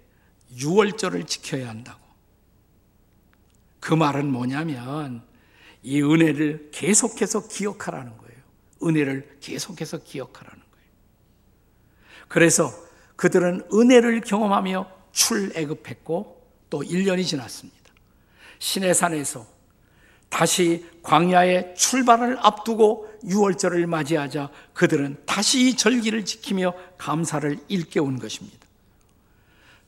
유월절을 0.56 1.26
지켜야 1.26 1.68
한다고 1.68 2.00
그 3.78 3.94
말은 3.94 4.30
뭐냐면 4.30 5.22
이 5.82 6.02
은혜를 6.02 6.70
계속해서 6.72 7.48
기억하라는 7.48 8.16
거예요. 8.18 8.29
은혜를 8.82 9.38
계속해서 9.40 9.98
기억하라는 9.98 10.58
거예요. 10.58 10.86
그래서 12.28 12.72
그들은 13.16 13.68
은혜를 13.72 14.22
경험하며 14.22 14.90
출애굽했고 15.12 16.40
또 16.70 16.80
1년이 16.80 17.26
지났습니다. 17.26 17.78
시내산에서 18.58 19.46
다시 20.28 20.86
광야의 21.02 21.74
출발을 21.76 22.38
앞두고 22.40 23.10
6월절을 23.24 23.86
맞이하자 23.86 24.50
그들은 24.72 25.22
다시 25.26 25.76
절기를 25.76 26.24
지키며 26.24 26.72
감사를 26.96 27.58
일깨운 27.68 28.18
것입니다. 28.18 28.58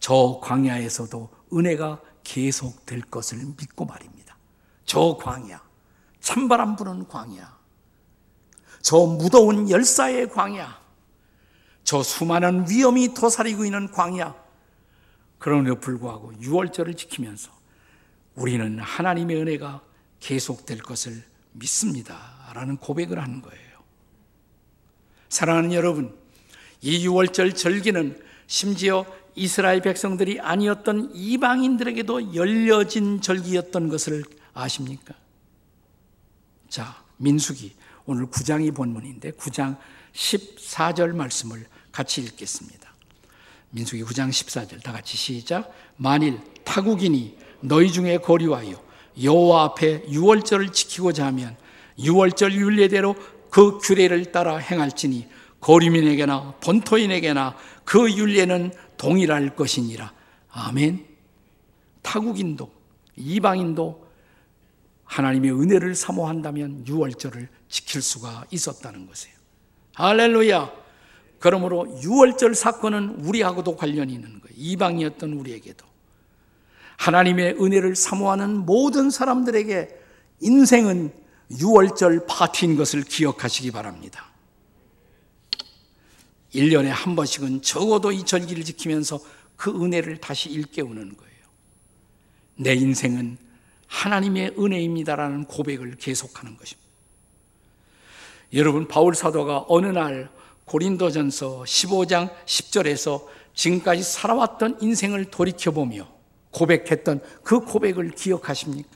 저 0.00 0.40
광야에서도 0.42 1.30
은혜가 1.54 2.00
계속될 2.24 3.02
것을 3.02 3.38
믿고 3.56 3.84
말입니다. 3.84 4.36
저 4.84 5.16
광야, 5.16 5.62
찬바람 6.20 6.76
부는 6.76 7.06
광야, 7.06 7.56
저 8.82 8.98
무더운 8.98 9.70
열사의 9.70 10.28
광야, 10.30 10.80
저 11.84 12.02
수많은 12.02 12.68
위험이 12.68 13.14
도사리고 13.14 13.64
있는 13.64 13.90
광야, 13.90 14.34
그럼에도 15.38 15.76
불구하고 15.80 16.32
6월절을 16.34 16.96
지키면서 16.96 17.50
우리는 18.34 18.78
하나님의 18.78 19.36
은혜가 19.36 19.82
계속될 20.20 20.78
것을 20.82 21.22
믿습니다. 21.52 22.32
라는 22.54 22.76
고백을 22.76 23.20
하는 23.20 23.40
거예요. 23.40 23.78
사랑하는 25.28 25.72
여러분, 25.72 26.16
이 26.80 27.06
6월절 27.06 27.56
절기는 27.56 28.22
심지어 28.46 29.06
이스라엘 29.34 29.80
백성들이 29.80 30.40
아니었던 30.40 31.12
이방인들에게도 31.14 32.34
열려진 32.34 33.20
절기였던 33.20 33.88
것을 33.88 34.24
아십니까? 34.52 35.14
자, 36.68 37.02
민수기 37.16 37.74
오늘 38.06 38.26
9장이 38.26 38.74
본문인데 38.74 39.32
9장 39.32 39.76
14절 40.12 41.14
말씀을 41.14 41.66
같이 41.90 42.20
읽겠습니다. 42.22 42.92
민수기 43.70 44.04
9장 44.04 44.28
14절 44.28 44.82
다 44.82 44.92
같이 44.92 45.16
시작. 45.16 45.72
만일 45.96 46.40
타국인이 46.64 47.36
너희 47.60 47.90
중에 47.90 48.18
거리하여 48.18 48.82
여호와 49.22 49.64
앞에 49.64 50.04
유월절을 50.08 50.72
지키고자 50.72 51.26
하면 51.26 51.56
유월절 51.98 52.54
율례대로 52.54 53.14
그 53.50 53.78
규례를 53.78 54.32
따라 54.32 54.56
행할지니 54.56 55.28
거류민에게나 55.60 56.54
본토인에게나 56.62 57.56
그 57.84 58.10
윤례는 58.10 58.72
동일할 58.96 59.54
것이니라. 59.54 60.12
아멘. 60.50 61.06
타국인도 62.02 62.72
이방인도 63.16 64.06
하나님의 65.04 65.52
은혜를 65.52 65.94
사모한다면 65.94 66.86
유월절을 66.86 67.48
지킬 67.72 68.02
수가 68.02 68.44
있었다는 68.50 69.06
것이에요. 69.06 69.34
할렐루야. 69.94 70.70
그러므로 71.38 72.00
유월절 72.02 72.54
사건은 72.54 73.24
우리하고도 73.24 73.76
관련이 73.76 74.12
있는 74.12 74.40
거예요. 74.40 74.54
이방이었던 74.54 75.32
우리에게도. 75.32 75.84
하나님의 76.98 77.56
은혜를 77.58 77.96
사모하는 77.96 78.66
모든 78.66 79.08
사람들에게 79.10 79.88
인생은 80.40 81.12
유월절 81.58 82.26
파티인 82.26 82.76
것을 82.76 83.02
기억하시기 83.02 83.70
바랍니다. 83.70 84.26
1년에 86.54 86.88
한 86.88 87.16
번씩은 87.16 87.62
적어도 87.62 88.12
이 88.12 88.24
절기를 88.24 88.64
지키면서 88.64 89.18
그 89.56 89.70
은혜를 89.70 90.18
다시 90.18 90.50
일깨우는 90.50 91.16
거예요. 91.16 91.32
내 92.56 92.74
인생은 92.74 93.38
하나님의 93.86 94.56
은혜입니다라는 94.58 95.46
고백을 95.46 95.96
계속하는 95.96 96.58
것입니다. 96.58 96.81
여러분, 98.54 98.86
바울 98.86 99.14
사도가 99.14 99.66
어느 99.68 99.86
날 99.86 100.30
고린도전서 100.66 101.64
15장 101.64 102.30
10절에서 102.46 103.24
지금까지 103.54 104.02
살아왔던 104.02 104.78
인생을 104.80 105.26
돌이켜보며 105.26 106.06
고백했던 106.50 107.20
그 107.42 107.60
고백을 107.60 108.10
기억하십니까? 108.10 108.90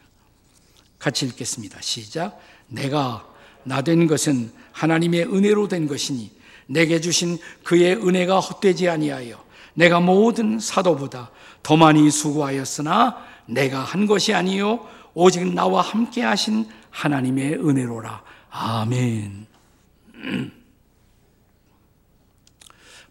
같이 0.99 1.27
읽겠습니다. 1.27 1.81
시작. 1.81 2.39
내가 2.69 3.27
나 3.67 3.83
된 3.83 4.07
것은 4.07 4.53
하나님의 4.73 5.25
은혜로 5.25 5.67
된 5.69 5.89
것이니 5.89 6.31
내게 6.67 7.01
주신 7.01 7.39
그의 7.65 7.97
은혜가 7.97 8.39
헛되지 8.39 8.89
아니하여 8.89 9.43
내가 9.75 10.01
모든 10.01 10.61
사도보다 10.61 11.31
더 11.63 11.77
많이 11.77 12.11
수고하였으나 12.11 13.17
내가 13.47 13.81
한 13.81 14.07
것이 14.07 14.33
아니요 14.35 14.87
오직 15.15 15.53
나와 15.53 15.83
함께 15.83 16.23
하신 16.23 16.69
하나님의 16.91 17.55
은혜로라. 17.55 18.23
아멘. 18.59 19.47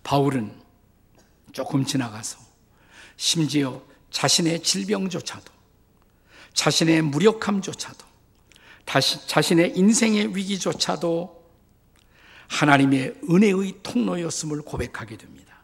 바울은 0.02 0.52
조금 1.52 1.86
지나가서 1.86 2.40
심지어 3.16 3.82
자신의 4.10 4.64
질병조차도 4.64 5.54
자신의 6.54 7.04
무력함조차도 7.04 8.06
다시 8.86 9.28
자신의 9.28 9.78
인생의 9.78 10.36
위기조차도 10.36 11.46
하나님의 12.48 13.22
은혜의 13.30 13.80
통로였음을 13.84 14.64
고백하게 14.64 15.18
됩니다. 15.18 15.64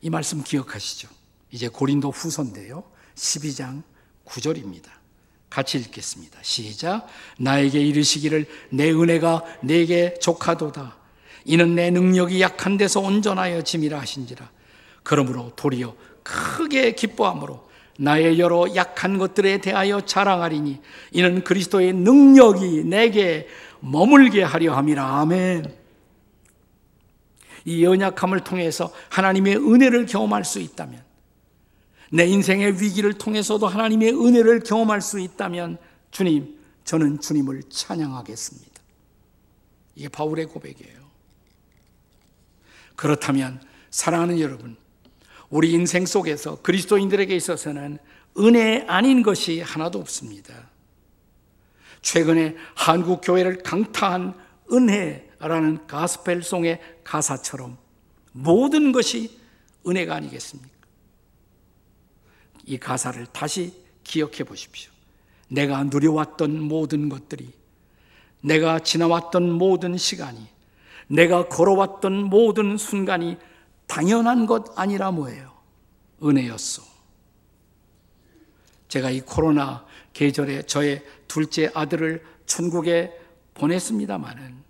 이 0.00 0.10
말씀 0.10 0.44
기억하시죠? 0.44 1.08
이제 1.50 1.68
고린도 1.68 2.10
후서인데요. 2.10 2.84
12장 3.16 3.82
9절입니다. 4.24 5.03
같이 5.54 5.78
읽겠습니다. 5.78 6.40
시작. 6.42 7.06
나에게 7.38 7.78
이르시기를 7.78 8.46
내 8.70 8.90
은혜가 8.90 9.44
내게 9.60 10.14
족하도다. 10.20 10.96
이는 11.44 11.76
내 11.76 11.92
능력이 11.92 12.40
약한 12.40 12.76
데서 12.76 12.98
온전하여 12.98 13.62
짐이라 13.62 14.00
하신지라. 14.00 14.50
그러므로 15.04 15.52
도리어 15.54 15.94
크게 16.24 16.96
기뻐함으로 16.96 17.68
나의 18.00 18.40
여러 18.40 18.66
약한 18.74 19.16
것들에 19.16 19.58
대하여 19.58 20.00
자랑하리니 20.00 20.80
이는 21.12 21.44
그리스도의 21.44 21.92
능력이 21.92 22.82
내게 22.86 23.46
머물게 23.78 24.42
하려 24.42 24.74
함이라. 24.74 25.20
아멘. 25.20 25.72
이 27.64 27.84
연약함을 27.84 28.40
통해서 28.40 28.92
하나님의 29.10 29.58
은혜를 29.58 30.06
경험할 30.06 30.44
수 30.44 30.58
있다면 30.58 31.00
내 32.14 32.26
인생의 32.26 32.80
위기를 32.80 33.14
통해서도 33.14 33.66
하나님의 33.66 34.12
은혜를 34.12 34.60
경험할 34.60 35.00
수 35.00 35.18
있다면 35.18 35.78
주님, 36.12 36.60
저는 36.84 37.20
주님을 37.20 37.64
찬양하겠습니다. 37.68 38.72
이게 39.96 40.08
바울의 40.08 40.46
고백이에요. 40.46 41.04
그렇다면 42.94 43.60
사랑하는 43.90 44.38
여러분, 44.38 44.76
우리 45.50 45.72
인생 45.72 46.06
속에서 46.06 46.62
그리스도인들에게 46.62 47.34
있어서는 47.34 47.98
은혜 48.38 48.84
아닌 48.86 49.24
것이 49.24 49.60
하나도 49.60 49.98
없습니다. 49.98 50.70
최근에 52.00 52.54
한국 52.76 53.22
교회를 53.24 53.64
강타한 53.64 54.34
은혜라는 54.70 55.88
가스펠송의 55.88 56.80
가사처럼 57.02 57.76
모든 58.30 58.92
것이 58.92 59.36
은혜가 59.84 60.14
아니겠습니까? 60.14 60.73
이 62.66 62.78
가사를 62.78 63.26
다시 63.26 63.74
기억해 64.04 64.44
보십시오. 64.44 64.90
내가 65.48 65.84
누려왔던 65.84 66.60
모든 66.60 67.08
것들이, 67.08 67.52
내가 68.40 68.78
지나왔던 68.78 69.50
모든 69.50 69.96
시간이, 69.96 70.46
내가 71.06 71.48
걸어왔던 71.48 72.24
모든 72.24 72.76
순간이 72.76 73.36
당연한 73.86 74.46
것 74.46 74.78
아니라 74.78 75.10
뭐예요? 75.10 75.52
은혜였어. 76.22 76.82
제가 78.88 79.10
이 79.10 79.20
코로나 79.20 79.84
계절에 80.12 80.62
저의 80.62 81.04
둘째 81.26 81.70
아들을 81.74 82.24
천국에 82.46 83.12
보냈습니다마는 83.54 84.62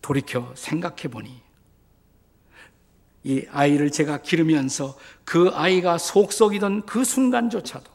돌이켜 0.00 0.52
생각해 0.56 1.08
보니 1.10 1.45
이 3.26 3.44
아이를 3.50 3.90
제가 3.90 4.18
기르면서 4.18 4.96
그 5.24 5.50
아이가 5.52 5.98
속썩이던 5.98 6.86
그 6.86 7.02
순간조차도 7.02 7.90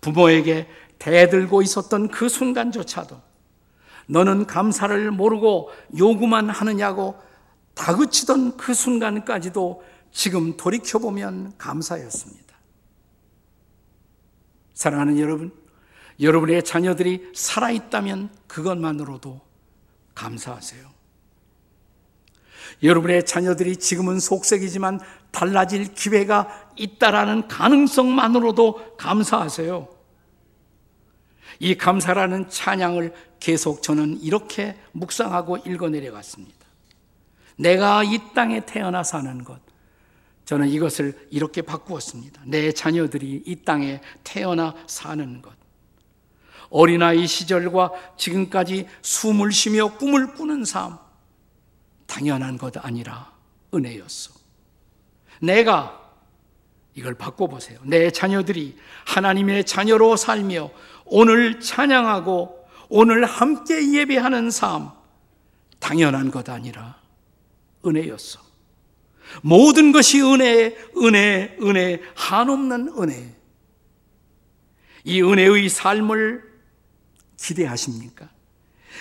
부모에게 0.00 0.68
대들고 0.98 1.62
있었던 1.62 2.08
그 2.08 2.28
순간조차도 2.28 3.22
너는 4.08 4.46
감사를 4.48 5.12
모르고 5.12 5.70
요구만 5.96 6.50
하느냐고 6.50 7.22
다그치던 7.74 8.56
그 8.56 8.74
순간까지도 8.74 9.84
지금 10.10 10.56
돌이켜보면 10.56 11.56
감사였습니다. 11.56 12.52
사랑하는 14.72 15.20
여러분, 15.20 15.52
여러분의 16.20 16.64
자녀들이 16.64 17.30
살아있다면 17.32 18.30
그것만으로도 18.48 19.40
감사하세요. 20.16 20.93
여러분의 22.82 23.24
자녀들이 23.24 23.76
지금은 23.76 24.20
속색이지만 24.20 25.00
달라질 25.30 25.94
기회가 25.94 26.70
있다라는 26.76 27.48
가능성만으로도 27.48 28.96
감사하세요. 28.96 29.88
이 31.60 31.74
감사라는 31.76 32.48
찬양을 32.48 33.14
계속 33.40 33.82
저는 33.82 34.20
이렇게 34.20 34.76
묵상하고 34.92 35.58
읽어 35.58 35.88
내려갔습니다. 35.88 36.64
내가 37.56 38.02
이 38.02 38.18
땅에 38.34 38.64
태어나 38.66 39.02
사는 39.02 39.44
것. 39.44 39.60
저는 40.44 40.68
이것을 40.68 41.28
이렇게 41.30 41.62
바꾸었습니다. 41.62 42.42
내 42.46 42.72
자녀들이 42.72 43.44
이 43.46 43.56
땅에 43.64 44.00
태어나 44.24 44.74
사는 44.86 45.40
것. 45.40 45.52
어린아이 46.70 47.26
시절과 47.26 47.92
지금까지 48.16 48.86
숨을 49.00 49.52
쉬며 49.52 49.96
꿈을 49.96 50.34
꾸는 50.34 50.64
삶. 50.64 50.98
당연한 52.14 52.56
것 52.56 52.72
아니라 52.76 53.32
은혜였어. 53.74 54.30
내가 55.40 56.00
이걸 56.94 57.14
바꿔보세요. 57.14 57.80
내 57.82 58.12
자녀들이 58.12 58.78
하나님의 59.04 59.64
자녀로 59.64 60.14
살며 60.14 60.70
오늘 61.06 61.58
찬양하고 61.58 62.68
오늘 62.88 63.24
함께 63.24 63.92
예배하는 63.94 64.52
삶, 64.52 64.92
당연한 65.80 66.30
것 66.30 66.48
아니라 66.48 67.00
은혜였어. 67.84 68.38
모든 69.42 69.90
것이 69.90 70.22
은혜, 70.22 70.76
은혜, 70.96 71.56
은혜, 71.60 72.00
한없는 72.14 72.94
은혜. 72.96 73.34
이 75.02 75.20
은혜의 75.20 75.68
삶을 75.68 76.44
기대하십니까? 77.36 78.28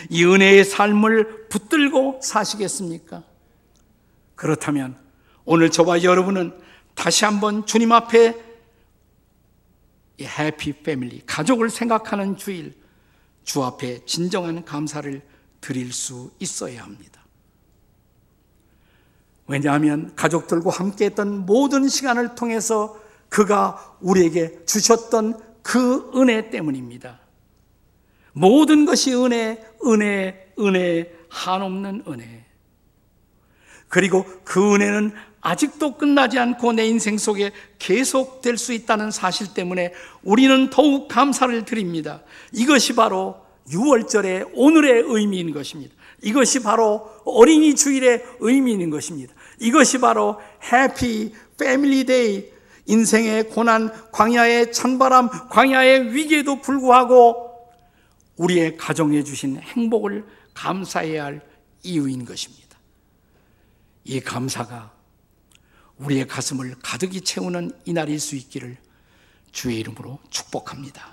이 0.09 0.23
은혜의 0.25 0.65
삶을 0.65 1.47
붙들고 1.49 2.19
사시겠습니까? 2.21 3.23
그렇다면 4.35 4.97
오늘 5.45 5.69
저와 5.69 6.03
여러분은 6.03 6.53
다시 6.95 7.25
한번 7.25 7.65
주님 7.65 7.91
앞에 7.91 8.53
이 10.17 10.25
해피 10.25 10.83
패밀리, 10.83 11.21
가족을 11.25 11.69
생각하는 11.69 12.37
주일, 12.37 12.75
주 13.43 13.63
앞에 13.63 14.05
진정한 14.05 14.63
감사를 14.63 15.21
드릴 15.59 15.91
수 15.91 16.31
있어야 16.39 16.83
합니다. 16.83 17.23
왜냐하면 19.47 20.15
가족들과 20.15 20.69
함께 20.69 21.05
했던 21.05 21.45
모든 21.45 21.87
시간을 21.87 22.35
통해서 22.35 23.01
그가 23.29 23.97
우리에게 23.99 24.63
주셨던 24.65 25.41
그 25.63 26.11
은혜 26.15 26.49
때문입니다. 26.49 27.19
모든 28.33 28.85
것이 28.85 29.13
은혜, 29.13 29.63
은혜, 29.85 30.53
은혜, 30.59 31.11
한없는 31.29 32.03
은혜. 32.07 32.45
그리고 33.87 34.25
그 34.43 34.73
은혜는 34.73 35.13
아직도 35.41 35.97
끝나지 35.97 36.39
않고 36.39 36.73
내 36.73 36.85
인생 36.85 37.17
속에 37.17 37.51
계속될 37.77 38.57
수 38.57 38.73
있다는 38.73 39.11
사실 39.11 39.53
때문에 39.53 39.93
우리는 40.23 40.69
더욱 40.69 41.07
감사를 41.07 41.65
드립니다. 41.65 42.23
이것이 42.51 42.95
바로 42.95 43.35
유월절의 43.67 44.51
오늘의 44.53 45.03
의미인 45.05 45.53
것입니다. 45.53 45.93
이것이 46.21 46.63
바로 46.63 47.09
어린이 47.25 47.75
주일의 47.75 48.23
의미인 48.39 48.89
것입니다. 48.89 49.33
이것이 49.59 49.99
바로 49.99 50.39
happy 50.71 51.33
family 51.57 52.05
day 52.05 52.51
인생의 52.85 53.49
고난, 53.49 53.91
광야의 54.11 54.71
찬바람, 54.71 55.49
광야의 55.49 56.13
위기에도 56.13 56.61
불구하고 56.61 57.42
우리의 58.37 58.77
가정에 58.77 59.23
주신 59.23 59.57
행복을 59.57 60.25
감사해야 60.53 61.25
할 61.25 61.47
이유인 61.83 62.25
것입니다. 62.25 62.77
이 64.03 64.19
감사가 64.19 64.93
우리의 65.97 66.27
가슴을 66.27 66.75
가득히 66.81 67.21
채우는 67.21 67.71
이날일 67.85 68.19
수 68.19 68.35
있기를 68.35 68.77
주의 69.51 69.79
이름으로 69.79 70.19
축복합니다. 70.29 71.12